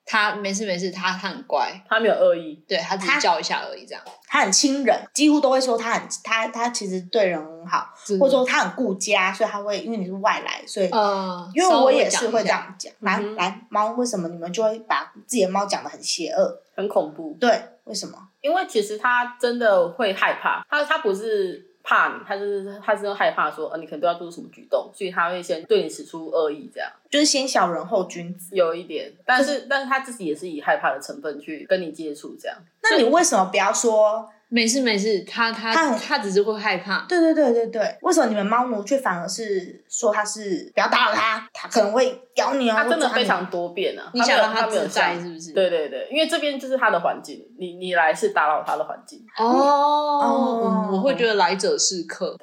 [0.04, 4.02] 他没事没事，他他很乖，他没有恶意，对他只是叫一下而已，这样。
[4.26, 12.92] 他很亲人，几乎都会说他很他他其实对人很好，嗯或者说他很顾家，所以他会因为你是外来，所以、呃，因为我也是会这样讲。
[13.00, 16.60] 来、嗯来，猫为什么你们就会把自己的猫讲的很邪恶？
[16.74, 17.36] 很恐怖。
[17.38, 18.18] 对，为什么？
[18.40, 28.54] 因为其实他真的会害怕，他他不是怕你，他就是他是害怕说，呃，你可能都要做出什么举动，所以他会先对你使出恶意，这样就是先小人后君子。
[28.54, 34.30] 有一点，但是但是他自己也是以害怕的成分去跟你接触，这样那你为什么不要说？
[34.52, 37.06] 没事没事，他他他他只是会害怕。
[37.08, 45.52] 对对对对对，为什么你们猫奴却反而是说他是不要打扰他，他可能会咬你哦，他真的非常多变啊，你想让他没有自在是不是？
[45.52, 52.36] 对对对，因为这边就是他的环境，你你来是打扰他的环境，哦，我会觉得来者是客。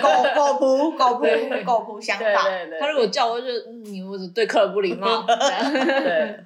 [0.00, 2.48] 狗狗仆狗仆狗仆想法。
[2.80, 5.26] 他如果叫我就，嗯你为什么对客人不礼貌？
[5.26, 6.40] 对，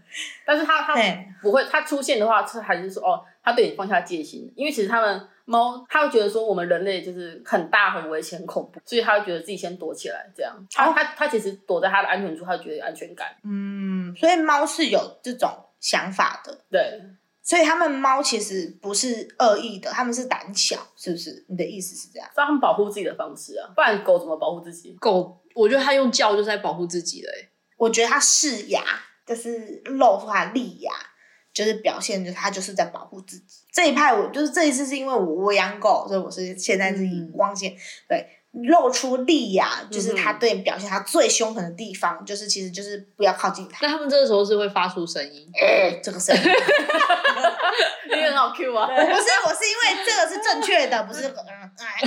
[0.46, 0.94] 但是他他
[1.42, 10.52] 不会，他出现的话，是还是说哦，他对你放下戒心，因为其实他们猫，他会觉得说我们人类就是很大、很危险、很恐怖，所以他会觉得自己先躲起来，这样。
[10.72, 13.28] 他、哦他他其实躲在他的安全处，他觉得有安全感。
[13.44, 17.00] 嗯，所以猫是有这种想法的，对，
[17.40, 21.46] 所以他们猫其实不是恶意的，他们是胆小，是不是？
[21.48, 22.28] 你的意思是这样？
[22.30, 24.96] 是他们保护自己的方式啊，不然狗怎么保护自己？
[24.98, 27.48] 狗，我觉得它用叫就是在保护自己的、欸。
[27.76, 28.82] 我觉得它释牙，
[29.24, 30.90] 就是露出它的利牙，
[31.56, 33.44] 就是表现就是他就是在保护自己。
[33.72, 37.74] 这一派我就是这一次是因为我我养狗，所以我是现在是以嗯光线、
[38.08, 38.26] 对。
[38.70, 43.86] 露出利牙，就是它嗯哼对表现他最凶狠的地方，就是其实就是不要靠近他。
[43.86, 46.42] 那他们这个时候是会发出声音， 呃，这个声音，
[48.10, 48.86] 因为很好 Q 啊。
[48.86, 52.00] 不是，我是因为这个是正确的，不是，嗯，哎，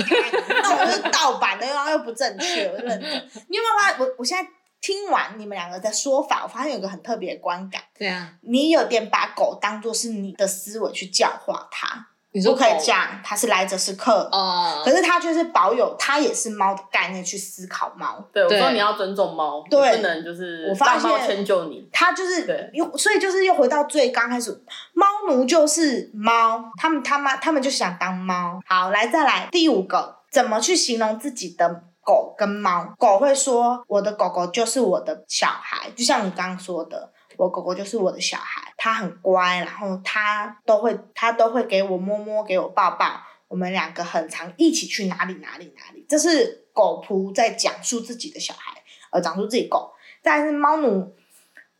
[0.60, 3.08] 那我是盗版的，然后又不正确，我就认真。
[3.46, 4.00] 你有没有发现？
[4.00, 4.50] 我我现在
[4.80, 14.28] 听完你们两个的说法，我发现有个很特别的观感，对啊，你有点把狗当做是你的思维去教化它，你说不可以狗这样，它是来者是客。
[14.32, 19.96] 呃可，是它就是保有它也是猫的概念去思考猫，对，我说你要尊重猫，对。
[19.96, 21.86] 不能就是我发现迁就你。
[21.92, 22.70] 它就是对。
[22.72, 24.50] 又所以就是又回到最刚开始，
[24.94, 28.60] 猫奴就是猫，他们他妈他们就想当猫。
[28.64, 32.94] 好，来再来第五个，怎么去形容自己的狗跟猫？
[32.98, 37.12] 狗会说我的狗狗就是我的小孩，就像你刚刚说的。
[37.36, 43.18] 我狗狗就是我的小孩，它很乖，然后它都会，它都会给我摸摸，给我抱抱。
[43.48, 49.90] 我们两个很常一起去哪里哪里哪里，这是狗仆在讲述自己的小孩，呃，讲述自己狗。
[50.22, 51.14] 但是猫奴，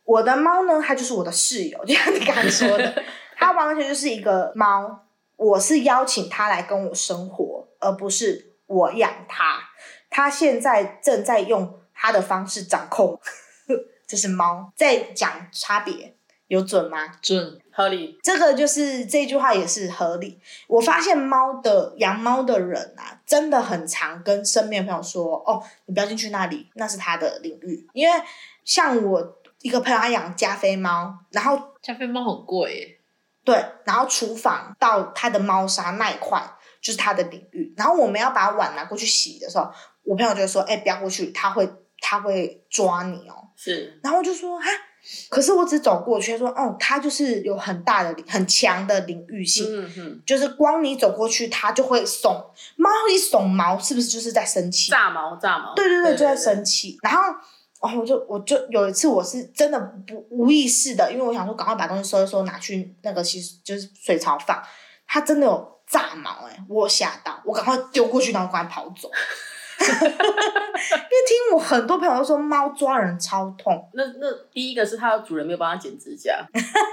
[0.03, 3.03] 我的猫呢，它就是我的室友，就像你刚刚说的，
[3.37, 5.05] 它完全就是一个猫。
[5.35, 9.59] 我是邀请它来跟我生活，而不是我养它。
[10.11, 13.19] 它现在正在用他的方式掌控，
[14.05, 16.13] 这是猫在讲差别，
[16.47, 17.13] 有准吗？
[17.21, 20.39] 准，合理，这个就是这句话也是合理。
[20.67, 28.21] 我发现猫的养猫的人啊，真的很常跟身边的朋友说：“哦，你不要进去那里，那是他的领域。”因为
[28.65, 32.97] 像我一个朋友，他养加菲猫，然后加菲猫很贵耶，
[33.45, 36.43] 对，然后厨房到他的猫砂那一块
[36.81, 37.73] 就是他的领域。
[37.77, 39.71] 然后我们要把碗拿过去洗的时候，
[40.03, 44.65] 我朋友就说：“哎、不要过去，他会他会抓你哦。”是然后我就说哈，
[45.29, 52.43] 可是我只走过去，他说哦，他就是有很大的领很强的领域性，嗯嗯，就是光你走过去，它就会耸
[52.75, 54.89] 猫一耸毛，是不是就是在生气？
[54.89, 56.97] 炸毛炸毛，对对对，就在生气。
[57.03, 57.21] 然后
[57.81, 64.63] 哦，我就我就有一次我是真的不无意识的，因为我想说赶快把东西收一收，拿去那个洗就是水槽放，
[65.07, 69.11] 它真的有炸毛哎、我有吓到，我赶快丢过去，然后赶快跑走。
[69.81, 76.39] 因为听我很多朋友都说猫抓人超痛，那那第一个是它的主人没有帮它剪指甲，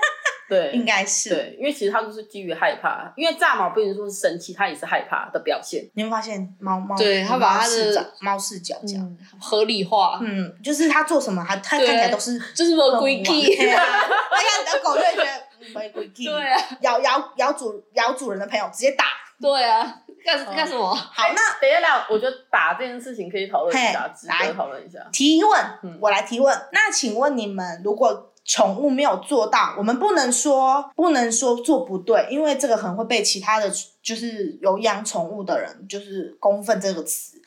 [0.48, 1.28] 对，应该是。
[1.28, 5.86] 对，因为其实它都是基于害怕，因为炸毛不一定说是生气，它也是害怕的表现。
[5.94, 13.54] 你会发现猫猫对它把它的猫视角这样，嗯，合理化，嗯，就是它做什么，它它看起来都是就是我规矩。
[13.54, 13.84] 对啊，
[14.30, 15.42] 那看你的狗就会觉得
[16.24, 19.04] 对啊，咬咬咬主咬主人的朋友直接打。
[19.40, 20.92] 对啊，干干什么？
[20.92, 24.98] 好，那等一下，我觉得打这件事情可以讨论一下，来得讨论一下。
[25.12, 26.52] 提问嗯，我来提问。
[26.72, 33.70] 那请问你们，如果宠物没有做到，我们不能说不能说做不对，因为这个可能会被其他的
[34.02, 37.40] 就是有养宠物的人就是公愤这个词。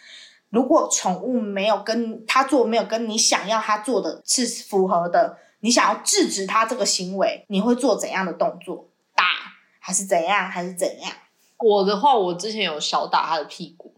[0.50, 8.88] 如果宠物没有跟他做，没有跟你想要他做的是符合的，你想要制止他这个行为，你会做怎样的动作？
[9.16, 9.24] 打
[9.80, 10.50] 还是怎样？
[10.50, 11.12] 还是怎样？
[11.60, 13.94] 我的话，我之前有小打他的屁股，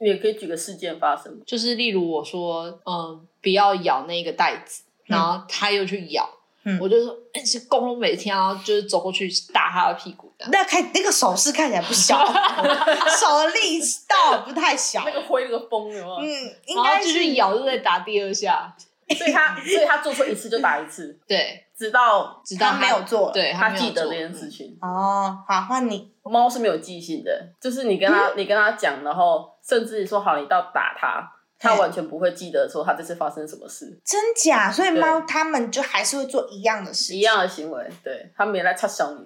[0.00, 6.28] 也可以举个事件发生，就是例如我说，嗯，不要咬那个袋子，然后他又去咬，
[6.64, 10.46] 嗯我就说，哎、是公公每天，然后就是走过去打他的屁股的。
[10.50, 15.12] 那看那个手势看起来不小， 手的力道不太小那。
[15.12, 16.14] 个挥那个风有没有？
[16.16, 18.74] 嗯，应然后该继续咬，就再打第二下。
[19.16, 23.30] 所以他所以他做错一次就打一次， 对，直到直到他没有做。
[23.32, 24.48] 对他记得这件事。
[24.48, 24.76] 情。
[24.80, 26.12] 哦，好，换你。
[26.22, 34.72] 猫是没有记性的，就是你跟他、你跟他讲，然后甚至说好你到打他，他完全不会记得说他这次发生什么事，真假？
[34.72, 37.14] 所以猫他们就还是会做一样的事。
[37.14, 39.18] 一样的行为，对他没来插小你。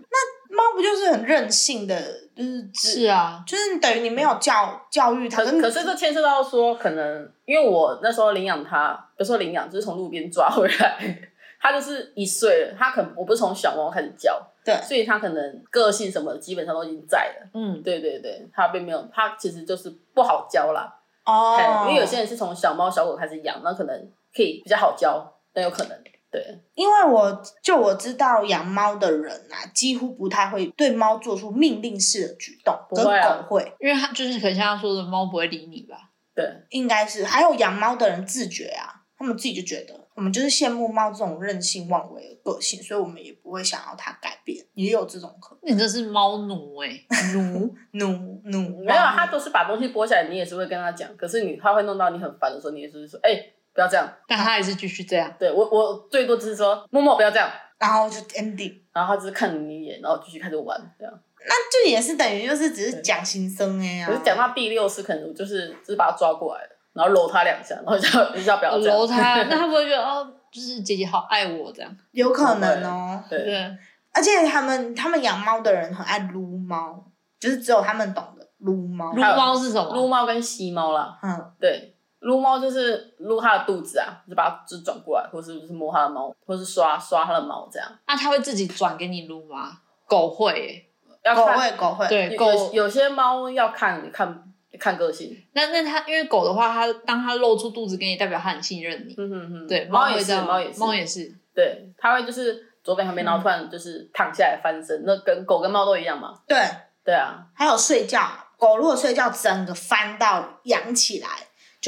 [0.48, 2.00] 猫不就是很任性的，
[2.34, 11.18] 就是是啊，就是等于你没有教教育它，可可是这牵涉到说，可能因为我那时候领养它，不是说领养，就是从路边抓回来，
[11.60, 14.74] 它就是一岁了，它可能我不是从小猫开始教，对。
[14.82, 17.50] 所以它可能个性什么的基本上都已经在了。
[17.54, 20.94] 嗯，对对对，它并没有，它其实就是不好教啦。
[21.24, 25.98] 哦，因为有些人是从小猫小狗开始养，那可能可以比较好教，但有可能
[26.30, 26.60] 对。
[26.74, 36.10] 因为我就我知道养猫的人啊，几乎不太会对猫做出命令式的举动，跟不会啊狗会，因为他就是很像他说的，猫不会理你吧？
[36.34, 45.74] 对，应该是还有养猫的人自觉啊，他们自己就觉得我们就是羡慕猫这种任性妄为的个性，所以我们也不会想要它改变，也有这种可能。
[45.74, 46.88] 你这是猫奴哎、
[47.34, 53.30] 奴 奴奴没有，它都是把东西剥下来，你也是会跟他讲，可是你它会弄到你很烦的时候，你也是说，哎、
[53.78, 54.12] 不要这样。
[54.26, 55.32] 但他还是继续这样。
[55.38, 61.14] 对我我最多只是说，默默不要这样，然后就 ending，然后他只是看你一眼，然后继续开始玩这样。
[61.46, 64.08] 那就也是等于就是只是讲心声哎呀。
[64.08, 68.98] 可是讲到第六次，可能我就是就是把他抓过来了，然后揉他两下，然后叫你叫不要这样。
[68.98, 71.96] 揉他， 那他不会觉得哦，就是姐姐好爱我这样？
[72.10, 73.76] 有可能哦，对，对，
[74.12, 77.04] 而且他们他们养猫的人很爱撸猫，
[77.38, 79.12] 就是只有他们懂得撸猫。
[79.12, 80.08] 撸猫是什么撸么？
[80.08, 87.88] 猫跟吸猫啦，嗯，对，撸猫就是撸它的肚子啊，就把它就转过来，或是就是摸它的毛，或是刷刷它的毛这样。
[88.06, 89.80] 那它会自己转给你撸吗？
[90.06, 90.90] 狗会、
[91.22, 94.42] 要看会狗会，对，狗有有些猫要看看
[94.80, 99.14] 看个性，那那它因为狗的话，它当它露出肚子给你，代表它很信任你。
[99.18, 101.34] 嗯哼哼，对，猫也是，猫也是，猫也是。
[101.54, 106.34] 对，它会就是左边旁边，然后突然就是躺下来翻身，那跟狗跟猫都一样嘛。
[106.46, 106.56] 对，
[107.04, 111.28] 对啊，还有睡觉，狗如果睡觉整个翻到仰起来，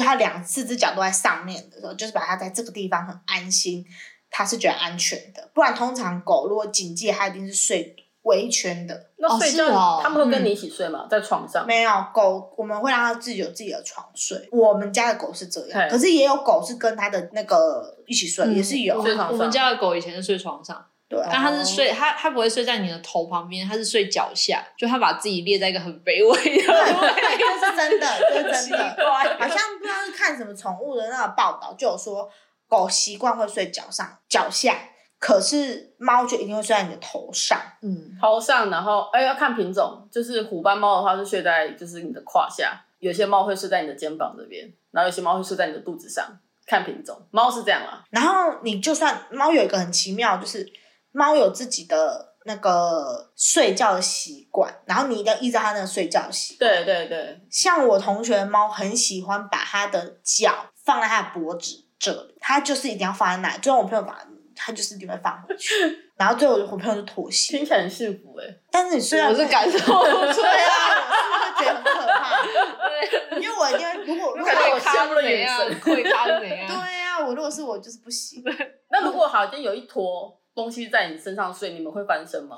[0.00, 3.84] 就它两四只脚都在上面的时候，就是把它在这个地方很安心，
[4.30, 5.50] 它是觉得安全的。
[5.52, 8.94] 不然通常狗如果警戒，它一定是睡围圈的。
[8.94, 11.06] 哦那睡觉、是哦他们会跟你一起睡吗？
[11.10, 11.66] 在床上？
[11.66, 14.48] 没有狗，我们会让它自己有自己的床睡。
[14.50, 19.02] 我们家的狗是这样，可是也有狗是跟它的那个一起睡，嗯也是有。
[19.02, 28.94] 睡床上我们家的狗以前是睡床上，对，但它是睡，它它不会睡在你的头旁边，它是睡脚下，就它把自己列在一个很卑微的对，位这是真的，这是真的。
[28.94, 32.30] 怪好像不知道是看什么宠物的那个报道，就有说
[32.68, 34.76] 狗习惯会睡脚上、脚下，
[35.18, 37.60] 可是猫就一定会睡在你的头上。
[37.82, 46.24] 嗯，头上，然后哎要看品种，就是虎斑猫的话是睡在就是你的胯下，有些猫会睡在你的肩膀这边，然后有些猫会睡在你的肚子上，
[46.66, 47.20] 看品种。
[47.32, 50.64] 猫是这样啊，然后你就算猫有一个很奇妙，就是
[51.12, 56.70] 猫有自己的那个睡觉的习惯，然后你一定要依照它那个睡觉的习惯。
[56.70, 63.58] 对对对，像我同学的猫很喜欢把它的脚放在它的脖子这里，它就是一定要放在那里。
[63.60, 64.18] 最后我朋友把
[64.56, 65.74] 它就是一定会放回去，
[66.16, 67.56] 然后最后我朋友就妥协。
[67.58, 70.64] 听起来很幸福哎、但是你虽然我是感受不出对来。
[70.64, 72.42] 啊，我是不是觉得很可怕？
[72.88, 75.46] 对， 因为我一定会，如果如果看到我我羡慕的眼？
[75.48, 76.66] 神会咖是怎样？
[76.68, 78.42] 对啊，我如果是我就是不行。
[78.90, 82.56] 那如果好像有一坨东西在你身上睡，你们会翻身吗？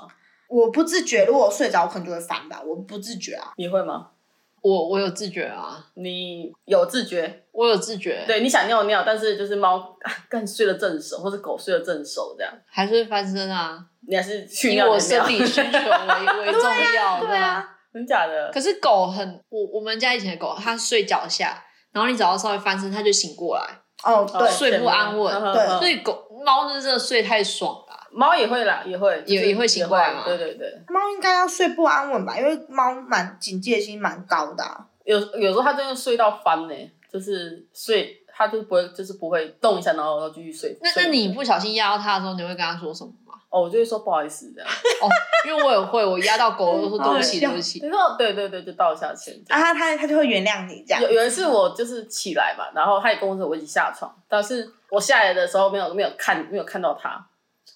[0.49, 2.61] 我不自觉，如果我睡着，我可能就会翻吧。
[2.65, 4.09] 我不自觉啊，你会吗？
[4.61, 16.63] 我我有自觉啊，你有自觉，我有自觉，，对，你想尿尿，但是就是猫啊 干睡得正熟，或者狗睡得正熟这样，还是会翻身啊，你还是去以我尿你的尿生理需求为 为重
[16.94, 18.50] 要，对啊，真假的？
[18.53, 23.65] 可是狗很，我我们家以前的狗，它睡脚下，然后你只要稍微翻身，它就醒过来，
[24.05, 25.35] 哦，对，睡不安稳。
[25.53, 25.79] 对。
[25.81, 27.93] 所以狗猫是真的睡太爽了。
[28.15, 34.87] 猫也会啦，也会，就是也也会醒过来吗对对对，猫应该要睡不安稳吧，因为猫蛮警戒心蛮高的、啊。
[35.05, 36.75] 有有时候它真的睡到翻呢，
[37.11, 40.71] 就是睡，它就不会，就是不会动一下，然后然后继续睡。
[40.71, 43.21] 睡那那你不小心压到它的时候，你会跟它说什么吗？
[43.53, 44.69] 哦，我就会说不好意思这样。
[44.69, 45.07] 哦，
[45.46, 47.81] 因为我也会，我压到狗，我就说对不起，对不起。
[47.81, 49.35] 对说对对对，就道一下歉。
[49.48, 51.03] 啊，它它它就会原谅你这样。
[51.03, 57.23] 有有一次我就是起来嘛，然后他也跟我说我一起下床，但是我下来的时候没有没有看没有看到他，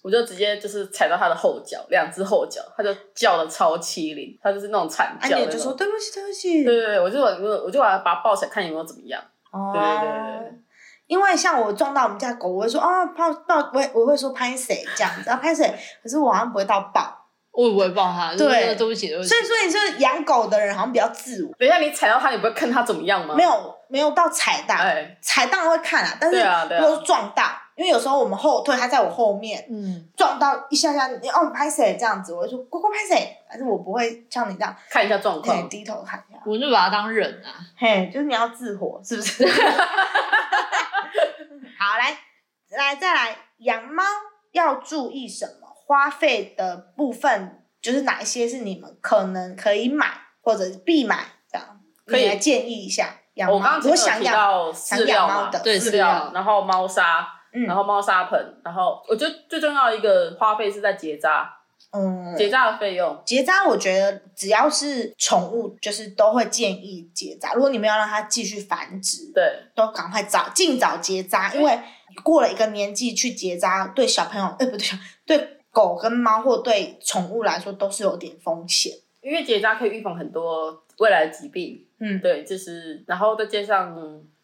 [0.00, 5.54] 我就直接就是踩到他的后脚，两只后脚，他就叫的超欺凌，他就是那种惨啊，叫的那种。
[5.54, 6.64] 你就说对不起，对不起。
[6.64, 9.22] 对对对，我就我就我就把他把他抱起来看有没有怎么样。
[9.50, 10.58] 哦，对对对对
[11.06, 12.86] 因为像我撞到我们家狗，我会说哦
[13.16, 15.66] 抱抱，我会我会说拍谁这样子，啊拍谁，
[16.02, 17.22] 可是我好像不会到抱。
[17.52, 19.38] 我也不会抱它，就是对对不起，对不起所。
[19.38, 23.34] 以说你是养狗的人好像比较自我，等一下你踩到它，你不会看他怎么样吗？
[23.34, 27.44] 没，有没有到踩到，哎，踩当然会看啊，但是对啊对啊如果撞到，
[27.74, 35.66] 因为有时候我们后退，它在我后面嗯，撞到一下下，你哦拍谁这样子，我就说乖乖拍谁，但是我不会像你这样，看一下状嘿况。
[35.70, 37.56] 低头看一下，我就把它当人啊。
[37.78, 39.48] 嘿，就是你要自活，是不是？
[41.78, 42.18] 好，来
[42.76, 44.02] 来再来，养猫
[44.52, 45.66] 要注意什么？
[45.86, 50.06] 花费的部分就是哪一些是你们可能可以买
[50.40, 51.80] 或者必买这样？
[52.06, 53.56] 可以来建议一下养猫。
[53.56, 61.55] 我刚刚想养，到饲料嘛，的对饲饲料然后猫砂，嗯然后猫砂盆，然后我觉得最重要的一个花费是在结扎，
[61.96, 63.22] 嗯，结扎的费用。
[63.24, 67.54] 结扎，我觉得只要是宠物，就是都会建议结扎。
[67.54, 69.42] 如果你们要让它继续繁殖，对，
[69.74, 71.78] 都赶快早尽早结扎，因为
[72.22, 74.86] 过了一个年纪去结扎，对小朋友，哎、不对，
[75.26, 78.92] 对狗跟猫或对宠物来说都是有点风险。
[79.20, 81.84] 因为结扎可以预防很多未来的疾病。
[81.98, 83.96] 嗯，对，就是然后再加上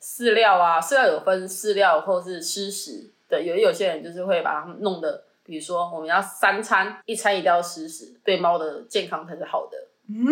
[0.02, 3.12] 饲料啊，饲料有分饲料或是湿食。
[3.28, 9.76] 对，有有些人就是会把它们弄的，比如说我们要三餐，一餐一定要湿食，对猫的健康才是好的。
[10.08, 10.24] 嗯，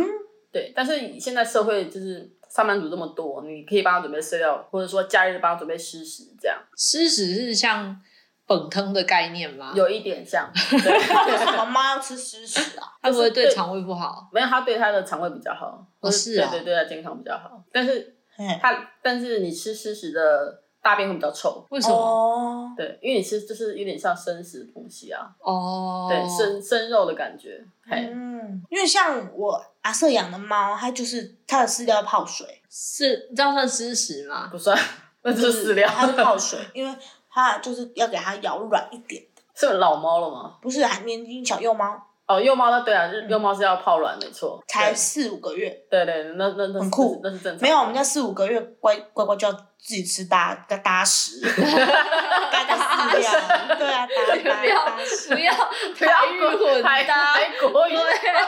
[0.50, 8.00] 对，但是现在社会就是上班族这么多，你可以帮他准备饲料，或者说假日帮他准备湿食，这样湿食是像
[8.46, 10.50] 本汤的概念吗？，有一点像。
[10.70, 12.88] 对，为什么猫要吃湿食啊？
[13.02, 14.30] 它不会对对肠胃不好。
[14.32, 17.62] 没有，它对它的肠胃比较好，或者是啊对对对，它健康比较好。
[17.70, 18.16] 但是
[18.58, 21.64] 它，但是你吃湿食的大便会比较臭。
[21.70, 21.94] 为什么？
[21.96, 27.62] 哦，对，因为你吃就是有点像生食的东西啊，哦，对，生生肉的感觉。
[27.86, 34.48] 嘿，嗯，因为像我阿瑟养的猫，它就是它的饲料泡水，是这样算湿食吗？
[34.50, 34.78] 不算，
[35.22, 35.88] 那就是饲料。
[35.88, 36.96] 它是泡水， 因为
[37.30, 39.22] 它就是要给它咬软一点，
[39.54, 40.56] 是老猫了吗？
[40.62, 42.00] 不是还年轻小幼猫，
[42.30, 44.62] 哦，幼猫那对啊，幼猫是要泡卵，没错。
[44.68, 47.60] 才四五个月，对对，那那那很酷那是正常。
[47.60, 55.34] 没有，我们家四五个月乖乖乖就要自己吃搭搭食，搭个饲料，对啊，搭不要搭搭食。
[55.34, 55.52] 不要
[55.98, 57.96] 不要台语混台搭，台国语，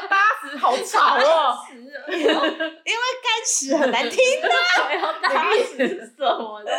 [0.09, 1.59] 搭食好吵哦。
[2.07, 4.49] 因为干食很难听的。
[4.97, 5.77] 要搭是
[6.17, 6.71] 什么的？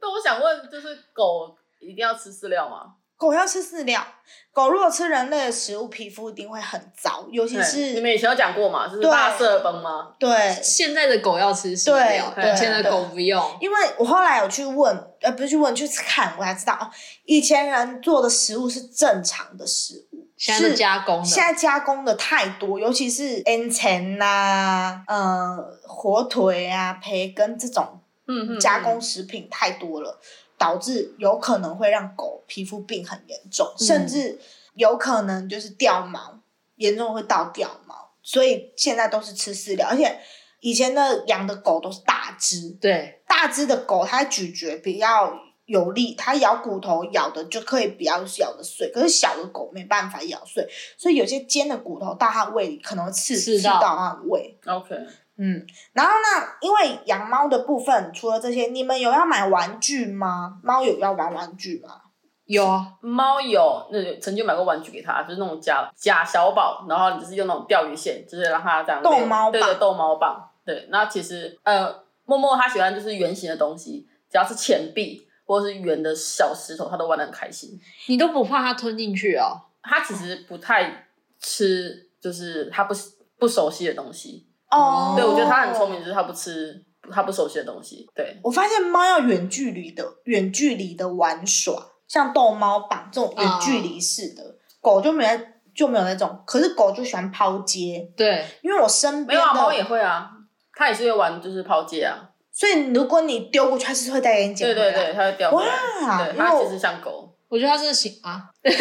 [0.00, 2.94] 那我想问，就是狗一定要吃饲料吗？
[3.20, 4.02] 狗要吃饲料，
[4.50, 10.14] 狗如果吃人类的食物，皮肤一定会很糟，尤其是你们以前有讲过嘛，就是对大色崩吗？
[10.18, 13.38] 对，现在的狗要吃饲料，对以前的狗不用。
[13.60, 16.88] 因为我后来有去问，呃，不是去问，去看，我才知道哦，
[17.26, 30.18] 以前人做的食物是正常的食物，现在是是加工的现在加工的太多，尤其是 N 层呐，呃，火腿啊、培根这种嗯嗯，加工食品太多了，
[30.60, 34.38] 导致有可能会让狗皮肤病很严重，甚至
[34.74, 36.38] 有可能就是掉毛，
[36.76, 38.10] 严重会到掉毛。
[38.22, 40.20] 所以现在都是吃饲料，而且
[40.60, 45.32] 以前的养的狗都是大只，对，大只的狗它咀嚼比较
[45.64, 54.58] 有力，它咬骨头咬的就可以比较咬的碎，可是小的狗没办法咬碎，所以有些尖的骨头到它胃里可能刺刺到它的胃。
[54.66, 54.94] OK，
[55.42, 55.64] 嗯，
[55.94, 60.58] 然后呢，因为养猫的部分，除了这些，你们有要买玩具吗？
[60.62, 62.02] 猫有要玩玩具吗？
[62.44, 70.50] 有啊，猫有那个曾经买过玩具给它，就是那种假假小宝，然后你就是用那种钓鱼线，就是让它这样逗猫棒对的，逗猫棒。
[70.66, 77.80] 对，那其实呃，默默他喜欢就是圆形的东西，只要是钱币或者是圆的小石头，他都玩的很开心。
[78.08, 79.56] 你都不怕它吞进去哦？
[79.82, 81.06] 它其实不太
[81.38, 82.94] 吃，就是它不
[83.38, 84.49] 不熟悉的东西。
[84.70, 88.08] 哦，对，我觉得它很聪明，就是它不吃它不熟悉的东西。
[88.14, 91.74] 对，我发现猫要远距离的远距离的玩耍，
[92.06, 94.42] 像逗猫棒这种远距离式的，
[94.80, 95.40] 狗就没有
[95.74, 96.40] 就没有那种。
[96.46, 100.30] 可是狗就喜欢抛接，对，因为我身边没有啊，猫，也会啊，
[100.74, 102.28] 它也是会玩，就是抛接啊。
[102.52, 104.82] 所以如果你丢过去，它是会带给你捡回来。
[104.82, 105.70] 对对对，它会掉回来。
[106.02, 107.29] 哇，对，它其实像狗。
[107.50, 108.76] 我觉得它这个行啊， 这个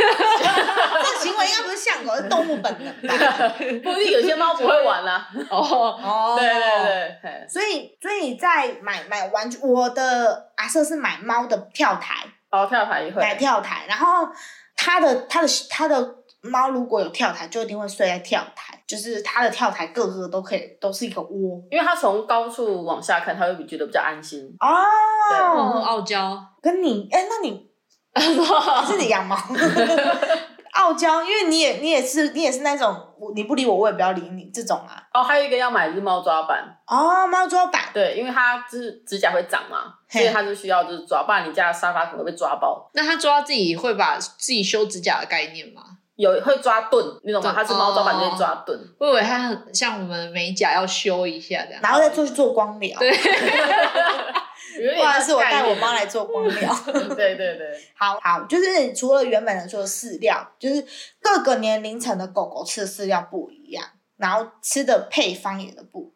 [1.19, 3.53] 行为应该不是像狗，是动物本能吧？
[3.83, 5.27] 不是有些猫不会玩啊。
[5.49, 13.19] 哦，哦对对对，所以，所以在买买玩具，我的阿瑟是买猫的跳台，哦，跳台也会。
[13.19, 14.27] 买跳台，然后
[14.77, 24.45] 它的它的它的猫如果有跳台，就一定会睡在跳台，就是它的跳台各个都可以都是一个窝因为它从高处往下看，它会觉得比较安心。
[24.59, 24.67] 哦，
[25.35, 25.81] 哦。
[25.81, 27.68] 傲娇，跟你哎，那你
[28.13, 29.37] 还是你养猫？
[30.73, 35.03] 傲娇，因为你也你也是你也是那种我你不理我，我也不要理你这种啊。
[35.13, 42.89] 哦，还有一个要买是猫抓板，哦，猫抓板，对，因为它就是指甲会长嘛，所以它就需要就是抓，不然你家的沙发可能会被抓爆。
[42.93, 45.81] 那它抓自己会把自己修指甲的概念吗？
[46.15, 47.51] 有会抓盾，你懂吗？
[47.51, 48.79] 对它是猫抓板就会抓盾。
[48.99, 51.81] 我以为它很像我们美甲要修一下这样。
[51.81, 52.97] 然后再做去做光疗。
[52.99, 53.15] 对，有
[54.79, 56.73] 不然是我带我猫猫来做光疗。
[57.15, 60.85] 对对对，好好，就是除了原本的说饲料，就是
[61.21, 63.85] 各个年龄层的狗狗吃的饲料不一样，
[64.17, 66.13] 然后吃的配方也都不一样。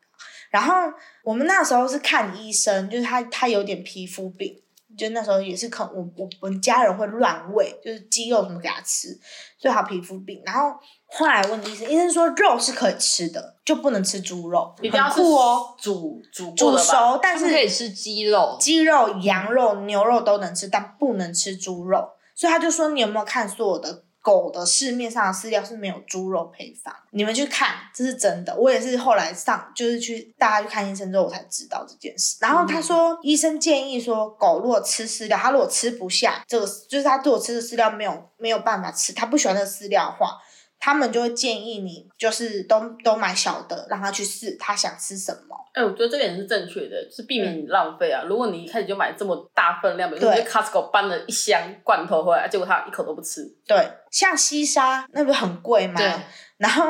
[0.49, 0.76] 然后
[1.24, 4.61] 我们那时候是看医生，就是他他有点皮肤病，
[4.98, 9.10] 就那时候也是可我我我们家人会乱喂，就是鸡肉什么给他吃，
[9.58, 10.41] 所以他皮肤病。
[10.46, 10.76] 然后
[11.08, 16.78] 后来问医生，医生说肉是可以吃的，就不能吃猪肉，你不要是很酷哦，煮煮煮。
[16.78, 22.10] 熟，但是可以吃鸡肉，鸡肉、羊肉、牛肉都能吃，但不能吃猪肉。
[22.36, 26.95] 所以他就说，你有没有看所有的狗的市面上的饲料是没有猪肉配方？
[27.11, 28.55] 你们去看，这是真的。
[28.55, 32.38] 我也是后来上就是去大家去看医生之后，我才知道这件事。
[32.39, 40.38] 然后他说，医生建议说，狗如果吃饲料，它如果吃不下这个，就是它对我吃的饲料没有没有办法吃，它不喜欢那个饲料的话。
[40.84, 45.55] 他们就会建议你，就是都都买小的，让他去试，他想吃什么。
[45.71, 48.23] 哎、我觉得这点是正确的，就是避免你浪费啊。
[48.27, 55.93] 如果你一开始就买这么大分量，比如说 Costco 搬了一箱罐头回来，结果他一口都不吃，对，像西沙那不是很贵吗？
[55.95, 56.11] 对，
[56.57, 56.84] 然后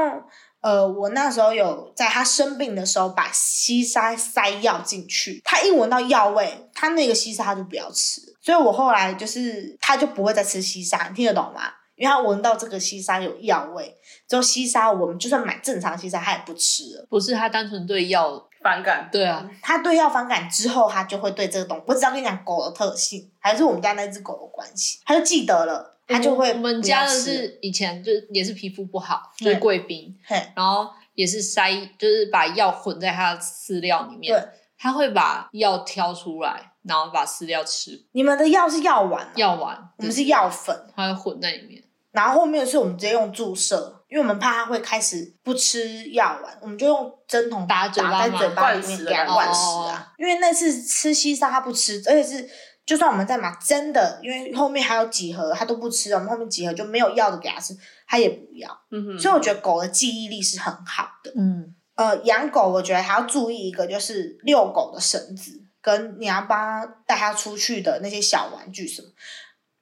[0.61, 11.71] 呃，我那时候有在他生病的时候把西沙塞药进去，他一闻到药味，他那个西沙他就不要吃，所以我后来就是他就不会再吃西沙，你听得懂吗？
[11.95, 13.95] 因为他闻到这个西沙有药味，
[14.27, 19.09] 之后西沙我们就算买正常西沙他也不吃了，不是它单纯对药，反感。
[19.11, 40.75] 对啊，他对药反感之后，他就会对这个东西，我只要跟你讲狗的特性，还是我们家那只狗的关系，他就记得了，他就会我们家的是以前就是也是皮肤不好，就是贵宾，嘿，然后也是塞，就是把药混在它的饲料里面对，他会把药挑出来，然后把饲料吃你们的药是药丸、哦，药丸，我们是药粉。
[40.95, 41.82] 它会混在里面。
[42.13, 50.13] 然后后面是我们直接用注射，因为我们怕它会开始不吃药丸，我们就用针筒打嘴巴在嘴巴里面给它灌食啊。
[50.19, 52.47] 因为那次吃西沙它不吃，而且是
[52.85, 58.69] 就算我们在买真的，因为后面还有几盒它都不吃，我们后面几盒就没有药的给它吃，它也不要。
[58.91, 61.33] 嗯哼，所以我觉得狗的记忆力是很好的。
[61.35, 69.07] 嗯，呃，养狗我觉得还要注意一个，就是遛狗的绳子，跟你要帮它带它出去的那些小玩具什么，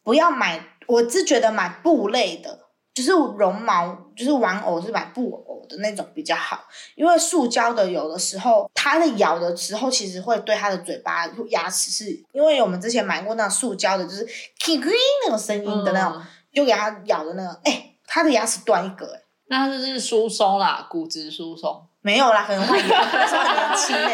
[0.01, 0.70] 不要买。
[0.91, 2.59] 我是觉得买布类的，
[2.93, 6.65] 就是绒毛，就是玩偶是买布偶的那种比较好，
[6.95, 14.25] 因为塑胶的有的时候它的咬的时候，其实会对它的嘴巴、牙齿是，因为我们之前买过那种塑胶的，就是
[14.59, 14.89] k i k
[15.23, 19.21] 那种声音的那种，嗯就给它咬的那个，哎、它的牙齿断一个、哎。
[19.45, 21.87] 那它就是疏松啦，骨质疏松。
[22.01, 24.11] 没有啦，可能会有，那时候很年轻欸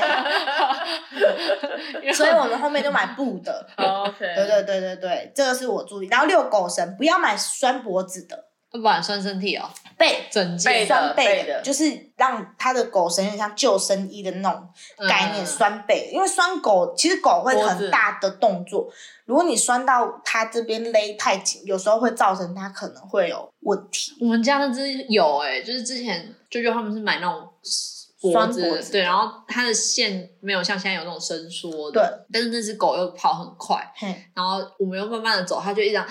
[2.13, 3.65] 所以我们后面就买布的。
[4.19, 6.07] 对对对对对，这个是我注意。
[6.07, 11.61] 然后遛狗绳不要买拴脖子的，要不然酸身体哦，背整背背背的。
[11.61, 14.67] 就是让他的狗绳有点像救生衣的那种
[15.07, 16.09] 概念，嗯拴背。
[16.13, 18.91] 因为拴狗其实狗会很大的动作，
[19.25, 24.17] 如果你拴到它这边勒太紧，有时候会造成它可能会有问题。
[24.19, 27.47] 我们家那只有哎、就是之前舅舅他们是买那种
[28.21, 28.91] 脖子，拴脖子。
[28.91, 32.03] 对，然后它的线没有像现在有那种伸缩的对。
[32.03, 33.81] 的，但是那只狗又跑很快，
[34.33, 36.05] 然后我们又慢慢的走，它就一张，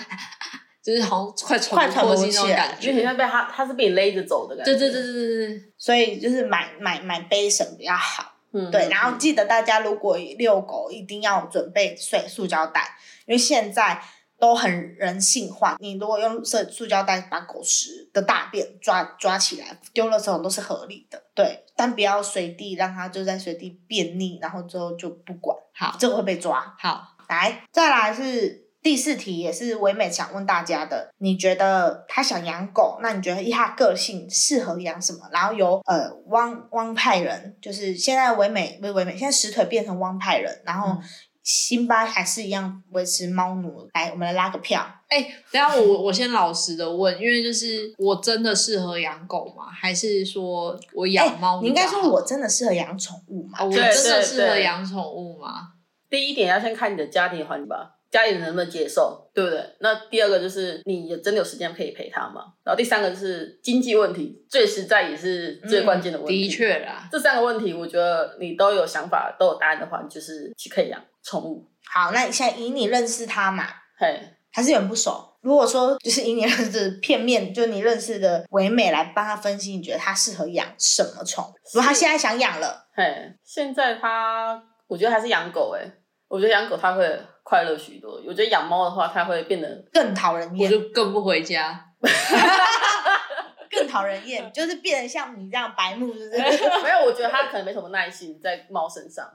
[0.87, 2.93] 就是好像快快喘不喘不过气那感觉。
[2.93, 4.71] 很像被它它是被你勒着走的感觉。
[4.71, 8.33] 对对对对对对，所以就是买买买背绳比较好。
[8.53, 14.01] 嗯，对，嗯然后记得大家如果遛狗，一定要准备水塑胶袋，因为现在
[14.39, 15.75] 都很人性化。
[15.79, 26.73] 你如果用塑塑胶袋把狗食的大便抓抓起来丢了之后都是合理的，对，但不要随地让它就在随地便溺，然后之后就不管，好这个会被抓。
[26.79, 31.09] 好，来，再来是第四题，也是唯美想问大家的。
[31.17, 35.27] 你觉得他想养狗，那你觉得以他个性适合养什么？
[35.29, 41.03] 然后由呃汪汪派人，就是现在唯美不是唯美，现在石腿变成汪派人，然后嗯
[41.43, 43.89] 辛巴还是一样维持猫奴。
[43.93, 44.81] 来，我们来拉个票。
[45.09, 45.21] 哎、
[45.51, 49.65] 等下我我先老实的问，因为就是我真的适合养狗吗？
[49.69, 53.59] 还是说我养猫、哎你应该说我真的适合养宠物嘛？
[53.59, 55.73] 哦，我真的适合养宠物吗？
[56.09, 59.61] 第一点要先看你的家庭环境吧，家里人能不能接受，对不对？
[59.79, 62.53] 那第二个就是你有真的有时间可以陪他吗？
[62.63, 66.47] 然后第三个就是经济问题，最实在也是最关键的问题。
[66.47, 71.65] 的，确啦，这三个问题我觉得你都有想法、都有答案的话，你就是去可以养宠物。
[71.85, 73.65] 好，那你现在以你认识他嘛，
[73.99, 74.19] 嘿，
[74.51, 75.35] 还是有点不熟？
[75.41, 81.53] 如果说就是以你认识片面，就你认识的唯美来帮他分析，你觉得他适合养什么宠物？
[81.73, 85.89] 如果他现在想养了，嘿，现在他，我觉得还是养狗诶、
[86.27, 87.17] 我觉得养狗它会
[87.47, 88.21] 快乐许多。
[88.27, 91.85] 我觉得养猫的话，它会变得更讨人厌，我就更不回家。
[93.71, 96.37] 更讨人厌，就是变得像你这样白目，是不是？
[96.83, 99.25] 没有，我觉得它可能没什么耐心在猫身上，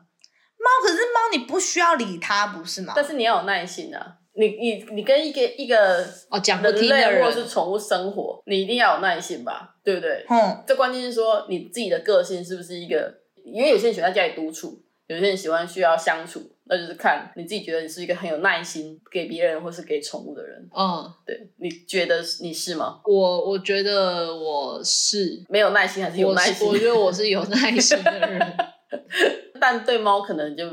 [0.59, 2.93] 猫可是猫，你不需要理它，不是吗？
[2.95, 4.19] 但是你要有耐心啊。
[4.35, 10.25] 你你你跟一个一个哦，讲不人听的类或者是人，宠物生活，你一定要有耐心吧，对不对？
[10.29, 13.13] 嗯，这关键是说你自己的个性是不是一个，
[13.45, 14.82] 因为有些人喜欢在家里独处，
[15.13, 20.69] 有些人喜欢需要相处，那就是看你自己觉得你是一个很有耐心给别人或是给宠物的人。
[20.77, 23.01] 嗯，对，你觉得你是吗？
[23.05, 26.55] 我我觉得我是，没有耐心还是有耐心？
[26.55, 28.57] 是我觉得我是有耐心的人。
[29.61, 30.65] 但对猫可能就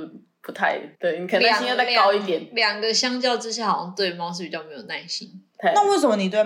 [0.41, 2.41] 不太对，你可能耐心要再高一点。
[2.53, 5.29] 两两个相较之下，好像对猫是比较没有耐心。
[5.61, 6.41] 那为什么你对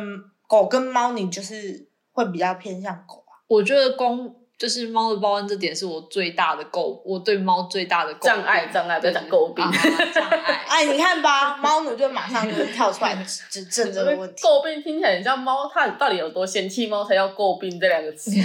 [0.47, 3.37] 狗跟猫，你就是会比较偏向狗啊？
[3.47, 9.71] 我觉得光就是猫的报恩这点是我最大的诟，我对猫最大的障碍障碍不要讲诟病啊
[10.13, 10.63] 障碍。
[10.69, 14.41] 哎，你看吧，猫奴就马上就跳出来指指正这个问题。
[14.47, 18.31] 诟病听起来很像猫，它到底有多嫌弃猫才要诟病这两个词？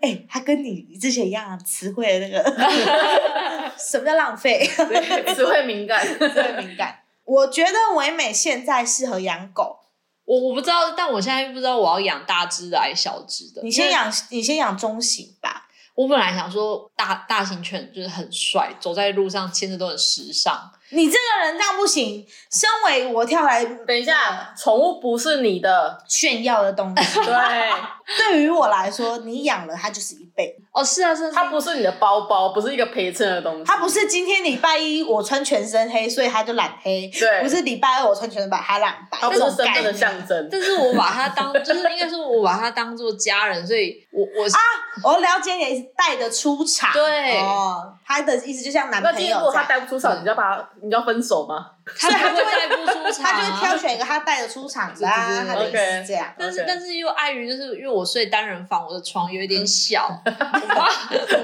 [0.00, 2.44] 哎、它跟你之前一样，词汇的那个
[3.76, 4.64] 什么叫浪费？
[5.34, 6.06] 词汇敏感。
[6.06, 7.00] 词汇敏感。
[7.24, 9.80] 我觉得唯美现在适合养狗，
[10.26, 13.62] 我我不知道，但我现在不知道我要养大只的还是小只的。
[13.62, 15.66] 你先养，你先养中型吧。
[15.94, 20.70] 我本来想说大大型犬就是很帅，走在路上牵着都很时尚。
[20.90, 22.26] 你这个人这样不行。
[22.50, 27.34] 身为我跳来等一下，宠物不是你的，炫耀的东西，对，
[28.16, 30.62] 对于我来说，你养了它就是一辈子。
[30.72, 33.64] 哦，是啊，是啊，它不是你的包包，不是一个陪衬的东西。
[33.64, 37.08] 它不是今天礼拜一我穿全身黑，所以它就染黑。
[37.08, 39.18] 对不是礼拜二我穿全身白，它染白。
[39.20, 40.48] 它不是这种概身份的念象征。
[40.50, 44.58] 但是我把它当，就是应该说，我把它当做家人，所以我我啊、
[45.02, 46.92] 我了解你带的出场。
[46.92, 51.72] 对哦，他的意思就像男朋那今天如果他带不出手，你就要把他，你就要分手吗？
[51.98, 56.34] 他就会带不出场、他就啊，会挑选一个他带得出场的、啊，对对对他的意思是这样。
[56.36, 60.30] 但是但是又碍于就是因为我睡单人房，我的床有一点小， 我
[60.74, 60.88] 妈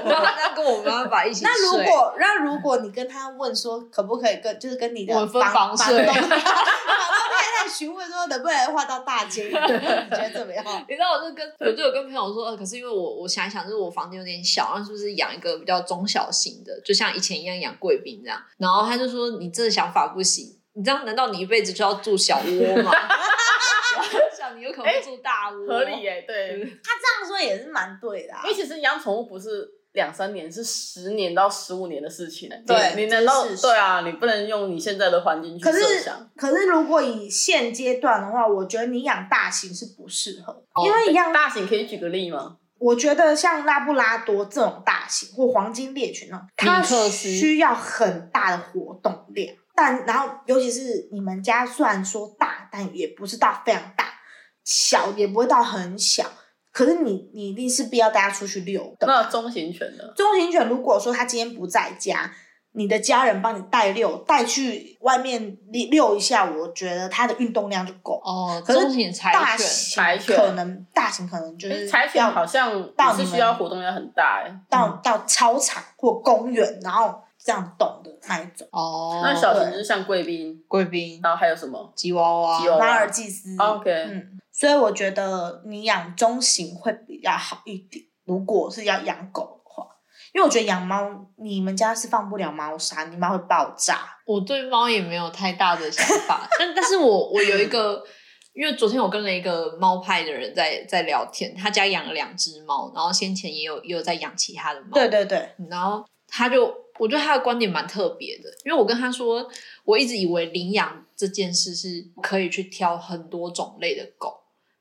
[0.03, 1.49] 我妈要跟我没办法一起睡。
[1.51, 10.63] 那如果那如果你跟他问说可不可以跟就是跟你的我分房房睡 房东太太询问说能不能换到大间，你觉得怎么样？
[10.87, 18.39] 你知道，我就跟我就有跟朋友说，呃，可是因为我我想一想，就是我房间有点小，那是不是养一个比较中小型的，就像以前一样养贵宾这样？
[18.57, 20.32] 然后他就说，你这个想法不行，
[20.75, 22.91] 你这样难道你一辈子就要住小窝吗？
[24.35, 26.59] 想你有可能住大窝，合理耶，对。
[26.83, 28.55] 他这样说也是蛮对的、啊因为。
[28.55, 32.49] 其实养宠物不是两三年，是十年到十五年的事情。
[32.65, 34.01] 对你你难道这是事实对啊？
[34.01, 36.29] 你不能用你现在的环境去可是设想。
[36.35, 42.57] 可是如果以现阶段的话，我觉得你养大型是不适合，哦因为一样大型可以举个例吗？
[42.79, 49.55] 我觉得像拉布拉多这种大型或黄金猎犬那种，它需要很大的活动量。
[49.75, 54.13] 但然后尤其是你们家虽然说大，但也不是到非常大，
[54.63, 56.25] 小也不会到很小。
[56.71, 59.05] 可是你你一定是必要带它出去遛的。
[59.05, 60.03] 那中型犬呢？
[60.15, 62.31] 中型犬如果说它今天不在家，
[62.71, 68.19] 你的家人帮你带遛，带去外面遛一下，我觉得它的运动量就够。
[68.23, 74.59] 哦，可是中型柴大犬，型柴犬可能大型可能就是诶柴犬要好像到是需要活动量很大哎。
[74.67, 78.67] 到到操场或公园，然后这样动的那一种。
[78.71, 81.91] 哦，那小型就是像贵宾，贵宾、然后还有什么？
[81.95, 83.55] 吉娃娃、吉娃娃马尔济斯。
[83.59, 88.05] OK 嗯，所以我觉得你养中型会比较好一点。
[88.25, 89.85] 如果是要养狗的话，
[90.33, 91.01] 因为我觉得养猫，
[91.35, 94.17] 你们家是放不了猫砂，你猫会爆炸。
[94.25, 98.01] 我对猫也没有太大的想法，但 但是我我有一个，
[98.53, 109.49] 因为昨天我跟了一个猫派的人在在聊天，他家养了两只猫，然后先前也有也有在养其他的猫，对对对，然后他就我觉得他的观点蛮特别的，因为我跟他说，
[109.85, 114.33] 我一直以为领养这件事是可以去挑很多种类的狗，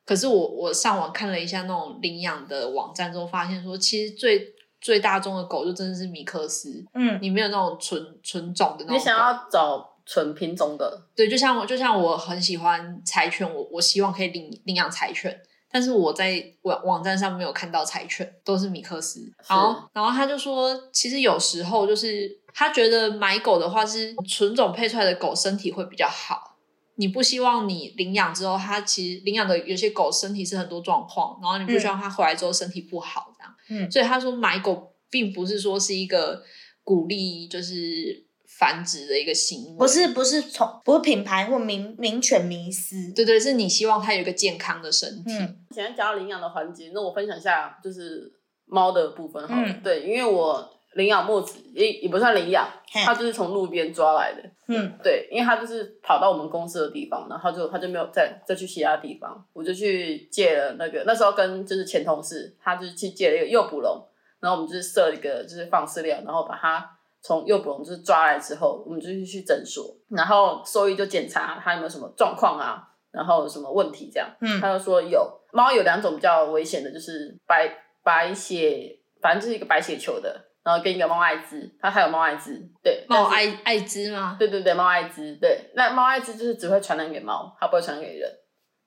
[0.04, 8.96] 可是我我上网看了一下那种领养的网站之后，发现说其实最最大众的狗就真的是米克斯，嗯，你没有那种纯纯种的那种。
[8.96, 15.40] 你想要找纯品种的，对，就像我，就像我很喜欢柴犬，我我希望可以领领养柴犬，
[15.72, 19.32] 但是我在网网站上没有看到柴犬，都是米克斯。
[19.48, 26.58] 然后，然后他就说，其实有时候就是他觉得买狗的话是纯种配出来的狗身体会比较好，
[26.96, 33.54] 你不希望你领养之后，它其实领养的有些狗身体是很多状况，然后你不希望它回来之后身体不好这样。
[33.68, 36.42] 嗯所以他说买狗并不是说是一个
[36.84, 38.26] 鼓励就是
[38.62, 45.32] 繁殖的一个行为，不是不是从不是品牌或名名犬迷思，对对，是你希望它有一个健康的身体。
[45.36, 48.30] 嗯现在讲到领养的环节，那我分享一下就是
[48.66, 49.66] 猫的部分好了。
[49.66, 54.42] 嗯对，因为我领养墨子也也不算领养，嘿它就是从路边抓来的。
[54.68, 64.06] 嗯对，因为它就是跑到我们公司的地方，然后就它就没有再再去其他地方，我就去借了那个那时候跟就是前同事，他就是去借了一个诱捕笼，
[64.40, 66.88] 然后我们就是设一个就是放饲料，然后把它
[67.22, 84.36] 从幼捕笼就是抓来之后，我们就去去诊所，然后兽医就检查它有没有什么状况啊，然后有什么问题这样，嗯他就说有猫有两种比较危险的，就是白白血，反正就是一个白血球的，然后跟一个猫艾滋，它还有猫艾滋，对，猫艾艾滋吗？
[84.38, 88.28] 对对对，猫艾滋，对，那猫艾滋就是只会传染给猫，它不会传染给人。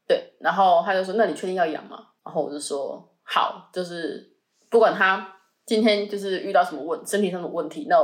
[0.07, 4.23] 对，然后他就说：“那你确定要养吗？”然后我就说：“好，就是
[4.69, 5.33] 不管它
[5.65, 7.97] 今天就是遇到什么问身体上的问题，那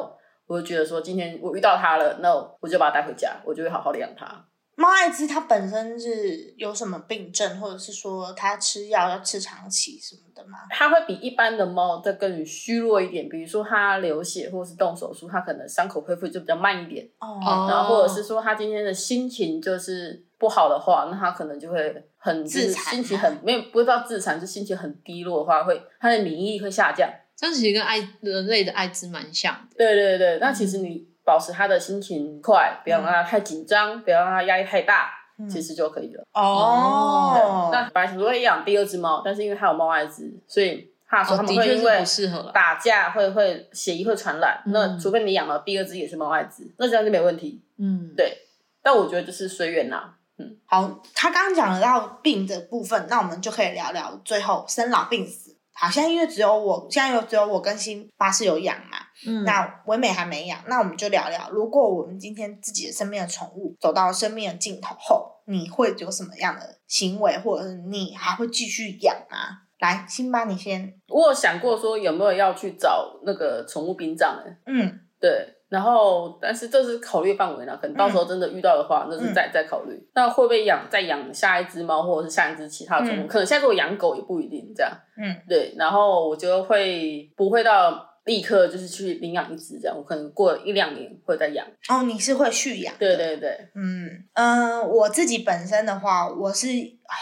[0.51, 4.45] 我我就觉得说今天我遇到它了，那我就把它带回家，我就会好好的养它。
[4.75, 10.57] 猫艾滋它本身是有什么病症，或者是说它吃药要吃长期什么的吗？
[10.69, 17.07] 它会比一般的猫再更虚弱一点，比如说它流血或是动手术，它可能伤口恢复就比较慢一点。
[17.19, 17.39] 哦
[17.69, 27.09] 然后或者是说它今天的心情就是不好的话，那它可能就会很自残心情很没有不知道自残，就心情很低落的话，会它的免疫力会下降。
[27.41, 29.75] 这样其实跟爱人类的艾滋蛮像的。
[29.75, 36.23] 对对对，那其实你保持他的心情快，不要让他太紧张，不要让他压力太大，嗯其实就可以了。
[36.33, 42.51] 哦，那本来想说会养第二只猫，但是因为它有猫艾滋，所以他说哦，他们的确会因为不适合。
[42.53, 47.59] 打架会会血液会传染，那嗯除非你养了第二只也是猫艾滋，那这样就没问题。
[47.79, 48.37] 嗯，对，
[48.83, 50.13] 但我觉得就是随缘啦。
[50.37, 50.57] 嗯。
[50.67, 55.50] 好，他刚刚讲得到病的部分，那我们就可以聊聊最后生老病死。
[55.73, 69.37] 好，像因为只有我，现在有只有我跟辛巴是有养嘛，嗯那唯美还没养，那我们就聊聊，如果我们今天自己的身边的宠物走到生命的尽头后，你会有什么样的行为，或者是你还会继续养吗？
[69.79, 79.97] 来，辛巴你先，我有想过说有没有要去找那个宠物殡葬欸，嗯对，然后但是这是考虑范围呢，可能到时候真的遇到的话，那是再再考虑。
[80.13, 83.21] 那会不会养再养下一只猫，或者是下一只其他的宠物？
[83.25, 84.91] 嗯可能现在如果养狗也不一定这样。
[85.15, 91.65] 嗯，对，然后我就会不会到立刻就是去领养一只这样，我可能过一两年会再养。
[91.87, 96.67] 哦，你是会续养的，对对对，嗯嗯，我自己本身的话，我是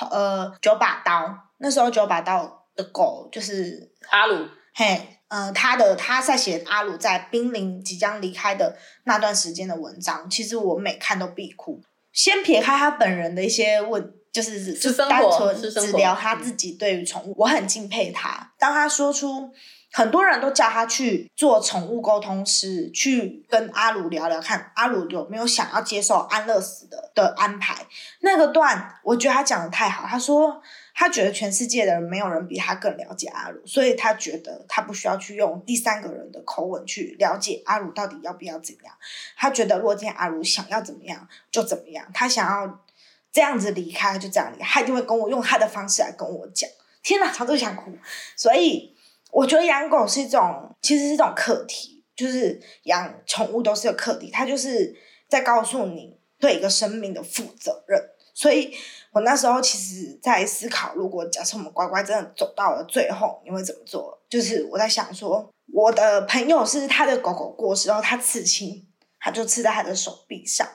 [0.10, 4.36] 呃九把刀，那时候九把刀的狗就是阿鲁，
[4.74, 11.82] 嘿，呃，他的他在写阿鲁在濒临即将离开的那段时间的文章，其实我每看都必哭。
[12.12, 18.52] 先撇开他本人的一些问，就是就单纯只聊他自己对于宠物，我很敬佩他。
[18.58, 19.52] 当他说出
[19.92, 27.86] 很多人都叫他去做宠物沟通师，去跟阿鲁聊聊看，阿鲁有没有想要接受安乐死的的安排。
[28.22, 30.08] 那个段，我觉得他讲的太好。
[30.08, 30.60] 他说
[31.00, 38.94] 他觉得全世界的人没有人比他更了解阿鲁，所以他觉得他不需要去用第三个人的口吻去了解阿鲁到底要不要怎样。
[39.38, 42.84] 他觉得如果今天阿鲁想要怎么样就怎么样，他想要
[43.32, 46.70] 这样子离开就这样离开，他一定会跟我用他的方式来跟我讲。
[47.02, 47.94] 天哪，常都想哭。
[48.36, 48.94] 所以
[49.32, 54.94] 我觉得养狗是一种，其实是一种课题，就是养宠物都是个课题，它就是
[55.30, 58.04] 在告诉你对一个生命的负责任。
[58.40, 58.74] 所以
[59.12, 64.18] 我那时候其实，在思考，如果假设我们乖乖真的走到了最后，你会怎么做？
[64.30, 68.88] 就是我在想说，我的朋友是他的狗狗过世后，他刺青，
[69.20, 70.66] 他就刺在他的手臂上，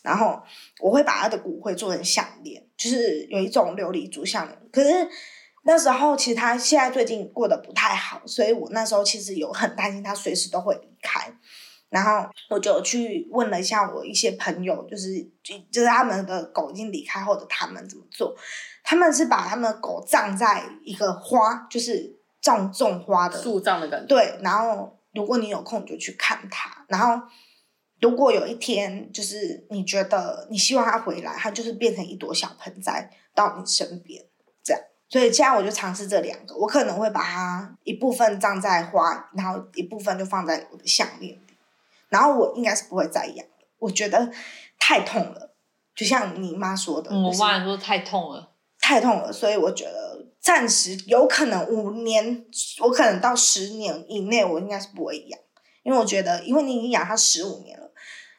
[0.00, 0.40] 然后
[0.78, 4.56] 我会把他的骨灰做成项链，就是有一种琉璃珠项链。
[4.70, 5.08] 可是
[5.64, 11.34] 那时候其实他现在最近过得不太好，所以我那时候其实有很担心他随时都会离开。
[11.90, 18.36] 然后我就去问了一下我一些朋友，就是就就是他们的狗已经离开后的他们怎么做？
[18.82, 24.06] 他们是把他们的狗葬在一个花，就是种种花的树葬的感觉。
[24.06, 27.26] 对，然后如果你有空就去看它，然后
[28.00, 34.24] 如果有一天就是你觉得你希望它回来，它就是变成一朵小盆栽到你身边，
[34.62, 34.82] 这样。
[35.10, 41.40] 所以现在我就尝试这两个，我可能会把它一部分葬在花，然后一部分就放在我的项链里，
[42.08, 44.30] 然后我应该是不会再养了，我觉得
[44.78, 45.54] 太痛了，
[45.94, 48.52] 就像你妈说的，嗯我就是妈也说太痛了。
[48.80, 52.46] 太痛了，所以我觉得暂时有可能五年，
[52.80, 55.38] 我可能到十年以内，我应该是不会养，
[55.82, 57.90] 因为我觉得，因为你已经养它十五年了，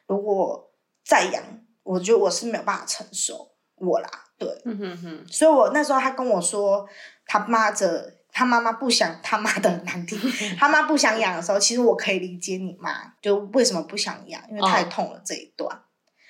[0.06, 0.72] 如果
[1.04, 1.42] 再养，
[1.84, 4.08] 我觉得我是没有办法承受，我啦，
[4.38, 6.88] 对，嗯哼哼，所以我那时候他跟我说，
[7.26, 10.18] 他妈的，他妈妈不想他妈的难听，
[10.58, 15.82] 他妈不想养的时候，其实我可以理解你妈，就为什么不想养，因为太嗯痛了这一段，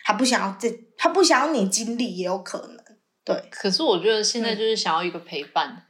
[0.04, 3.48] 他不想要这，他不想要你经历，也有可能，对。
[3.50, 5.86] 可是我觉得现在就是想要一个陪伴。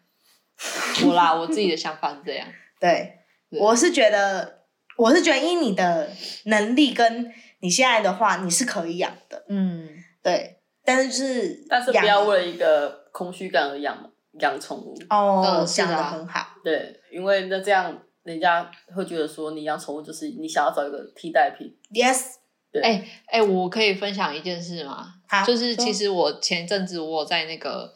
[1.06, 2.46] 我啦，我自己的想法是这样。
[2.78, 3.18] 对，
[3.50, 4.64] 对我是觉得，
[4.98, 6.10] 我是觉得以你的
[6.44, 9.88] 能力跟你现在的话，你是可以养的，嗯，
[10.22, 10.58] 对。
[10.84, 14.09] 但是就是，但是不要为了一个空虚感而养
[14.40, 14.94] 养宠物。
[15.08, 21.74] 哦，嗯是讲的啊很好，对，因为那这样人家会觉得说你养宠物就是你想要找一个替代品。
[21.92, 22.34] ，yes，
[22.72, 25.14] 对，哎哎，我可以分享一件事吗？
[25.28, 27.92] 好，就是其实实我前一阵子我有在那个，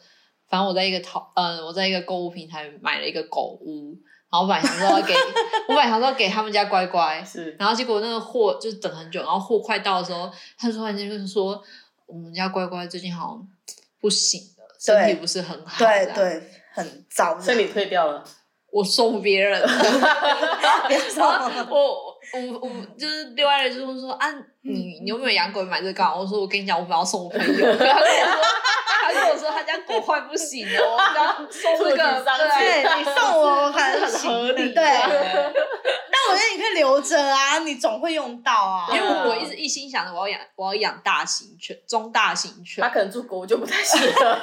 [0.47, 3.97] 反正我在一个淘，呃，我在一个购物平台买了一个狗屋，
[4.31, 5.13] 然后我本来想说要给，
[5.67, 7.55] 我本来想说给他们家乖乖，是。
[7.59, 11.61] 然后结果那个货就是等很久，然后货快到的时候，他突然间就是说
[12.05, 13.47] 我们家乖乖最近好像
[13.99, 14.41] 不行。
[14.54, 16.41] 了，身体不是很好，对，对，
[16.73, 18.23] 很糟的，所以你退掉了。
[18.71, 19.61] 我送别人，
[21.69, 22.69] 我我我
[22.99, 24.27] 就是另外一个就是说啊，
[24.63, 25.63] 你你有没有养狗？
[25.63, 26.15] 买这个干嘛？
[26.15, 27.45] 我说我跟你讲，我本来要送我朋友，
[27.77, 28.29] 他跟我说
[28.99, 33.79] 他跟我说他家狗坏不行了，我要送这个，对对你送我，很
[34.11, 34.83] 合理，对，
[36.04, 38.87] 但我觉得你可以留着啊，你总会用到啊。
[38.91, 44.33] 因为我一直一心想着我要养我要养大型犬，中大型犬他，可能住狗就不太适合。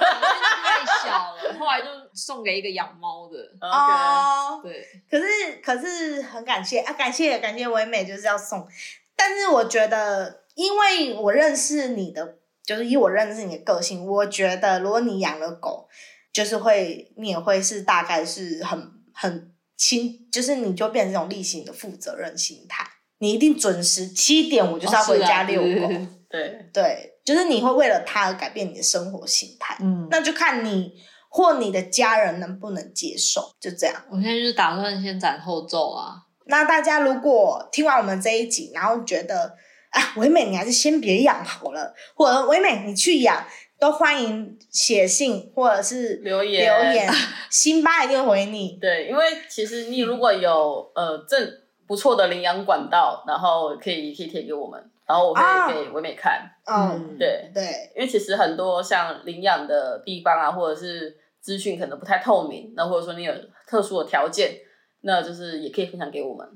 [0.64, 3.38] 太小了，后来就送给一个养猫的。
[3.60, 5.26] 哦，对，可是
[5.62, 8.66] 可是很感谢啊，感谢感谢唯美就是要送，
[9.14, 15.88] 但是我觉得，因为我认识你的，就是以我认识你的个性，我觉得如果你养了狗，
[16.32, 19.51] 就是会你也会是大概是很很
[19.82, 22.86] 亲，就是你就变成这种例行的负责任心态，
[23.18, 26.70] 你一定准时七点我就是要回家遛狗，哦是啊对对。
[26.72, 30.92] 对，就是你会为了它而改变你的生活形态，嗯，那就看你
[31.28, 34.04] 或你的家人能不能接受，就这样。
[34.08, 36.14] 我现在就是打算先斩后奏啊，
[36.46, 39.56] 那大家如果听完我们这一集，然后觉得
[39.90, 43.44] 啊，唯美你还是先别养好了，或者唯美你去养，
[43.82, 47.12] 都欢迎写信或者是留言留言，
[47.50, 48.78] 辛巴一定会回你。
[48.80, 51.52] 对，因为其实你如果有呃正
[51.84, 56.48] 不错的领养管道，然后可以可以贴给我们，然后我可啊以给唯美看。
[56.64, 63.34] 嗯，对，对，因为其实很多像领养的地方啊，或者是资讯可能不太透明，那或者说你有
[63.66, 64.60] 特殊的条件，
[65.00, 66.48] 那就是也可以分享给我们。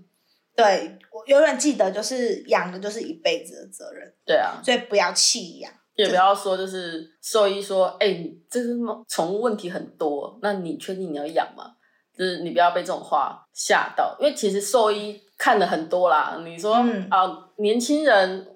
[0.54, 5.72] 对我永远记得，就是养的就是一辈子的责任，对啊，所以不要弃养。
[5.96, 11.72] 也不要说就是兽医说，哎、你这个猫宠物问题很多，那你确定你要养吗？
[12.16, 16.38] 就是你不要被这种话吓到，因为其实兽医看了很多啦。
[16.44, 16.74] 你说
[17.10, 18.46] 啊、嗯年轻人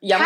[0.00, 0.20] 养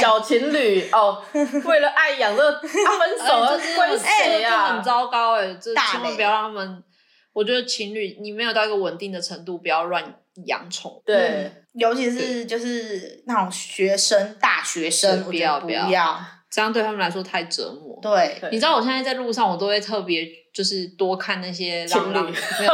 [0.00, 1.22] 小情侣哦，
[1.64, 2.60] 为了爱养这个 啊
[2.98, 6.84] 分手了，哎这怪这谁呀、这很糟糕哎、这大雷千万不要让他们。
[7.32, 11.02] 我觉得情侣你没有到一个稳定的程度，不要乱养宠。
[11.04, 11.18] 对。
[11.18, 16.20] 嗯尤其是就是那种学生、大学生，不不要不要。
[16.50, 17.98] 这样对他们来说太折磨。
[18.00, 22.72] 对，你知道我现在在路上，我都会特别就是多看那些浪浪，没有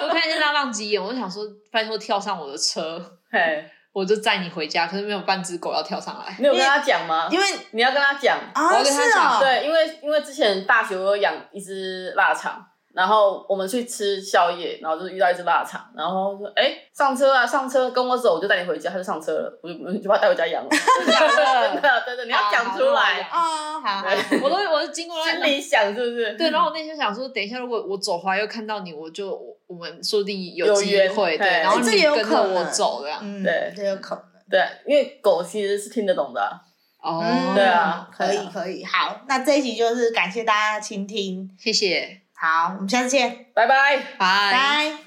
[0.00, 1.00] 多看那些浪浪几眼。
[1.00, 4.88] 我就想说，拜托跳上我的车，嘿，我就载你回家。
[4.88, 6.34] 可是没有半只狗要跳上来。
[6.40, 7.28] 你有跟他讲吗？
[7.30, 12.60] 因为你要跟他讲，我啊要跟他是哦，对，因为因为之前大学我有养一只腊肠，
[12.92, 24.04] 然后我们去吃宵夜，然后就是遇到一只腊肠，然后说哎上车啊上车跟我走，我就带你回家，他就上车了，我就我就把他带回家养了， 真的真的你要讲出来，啊，好
[24.42, 26.32] 我都我都经过那心里想是不是？
[26.34, 33.20] 对，然后我那天想说，等一下如果我走回来又看到你，我就我我们说不定有机会，对，然后你这也有跟着我走这样。
[33.22, 34.24] 嗯，对这有可能。
[34.50, 36.58] 对，因为狗其实是听得懂的啊、
[37.00, 38.84] 哦，嗯，对啊可以可以。
[38.84, 41.48] 好，那这一集就是感谢大家的倾听。
[41.56, 42.22] 谢谢。
[42.42, 43.98] 好，我们下次见，拜拜。
[43.98, 44.16] 拜。
[44.18, 44.98] 拜。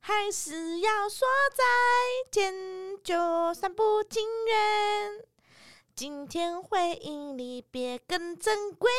[0.00, 1.64] 还是要说再
[2.30, 2.52] 见，
[3.02, 5.24] 就算不情愿。
[5.96, 8.90] 今天回忆离别更珍贵。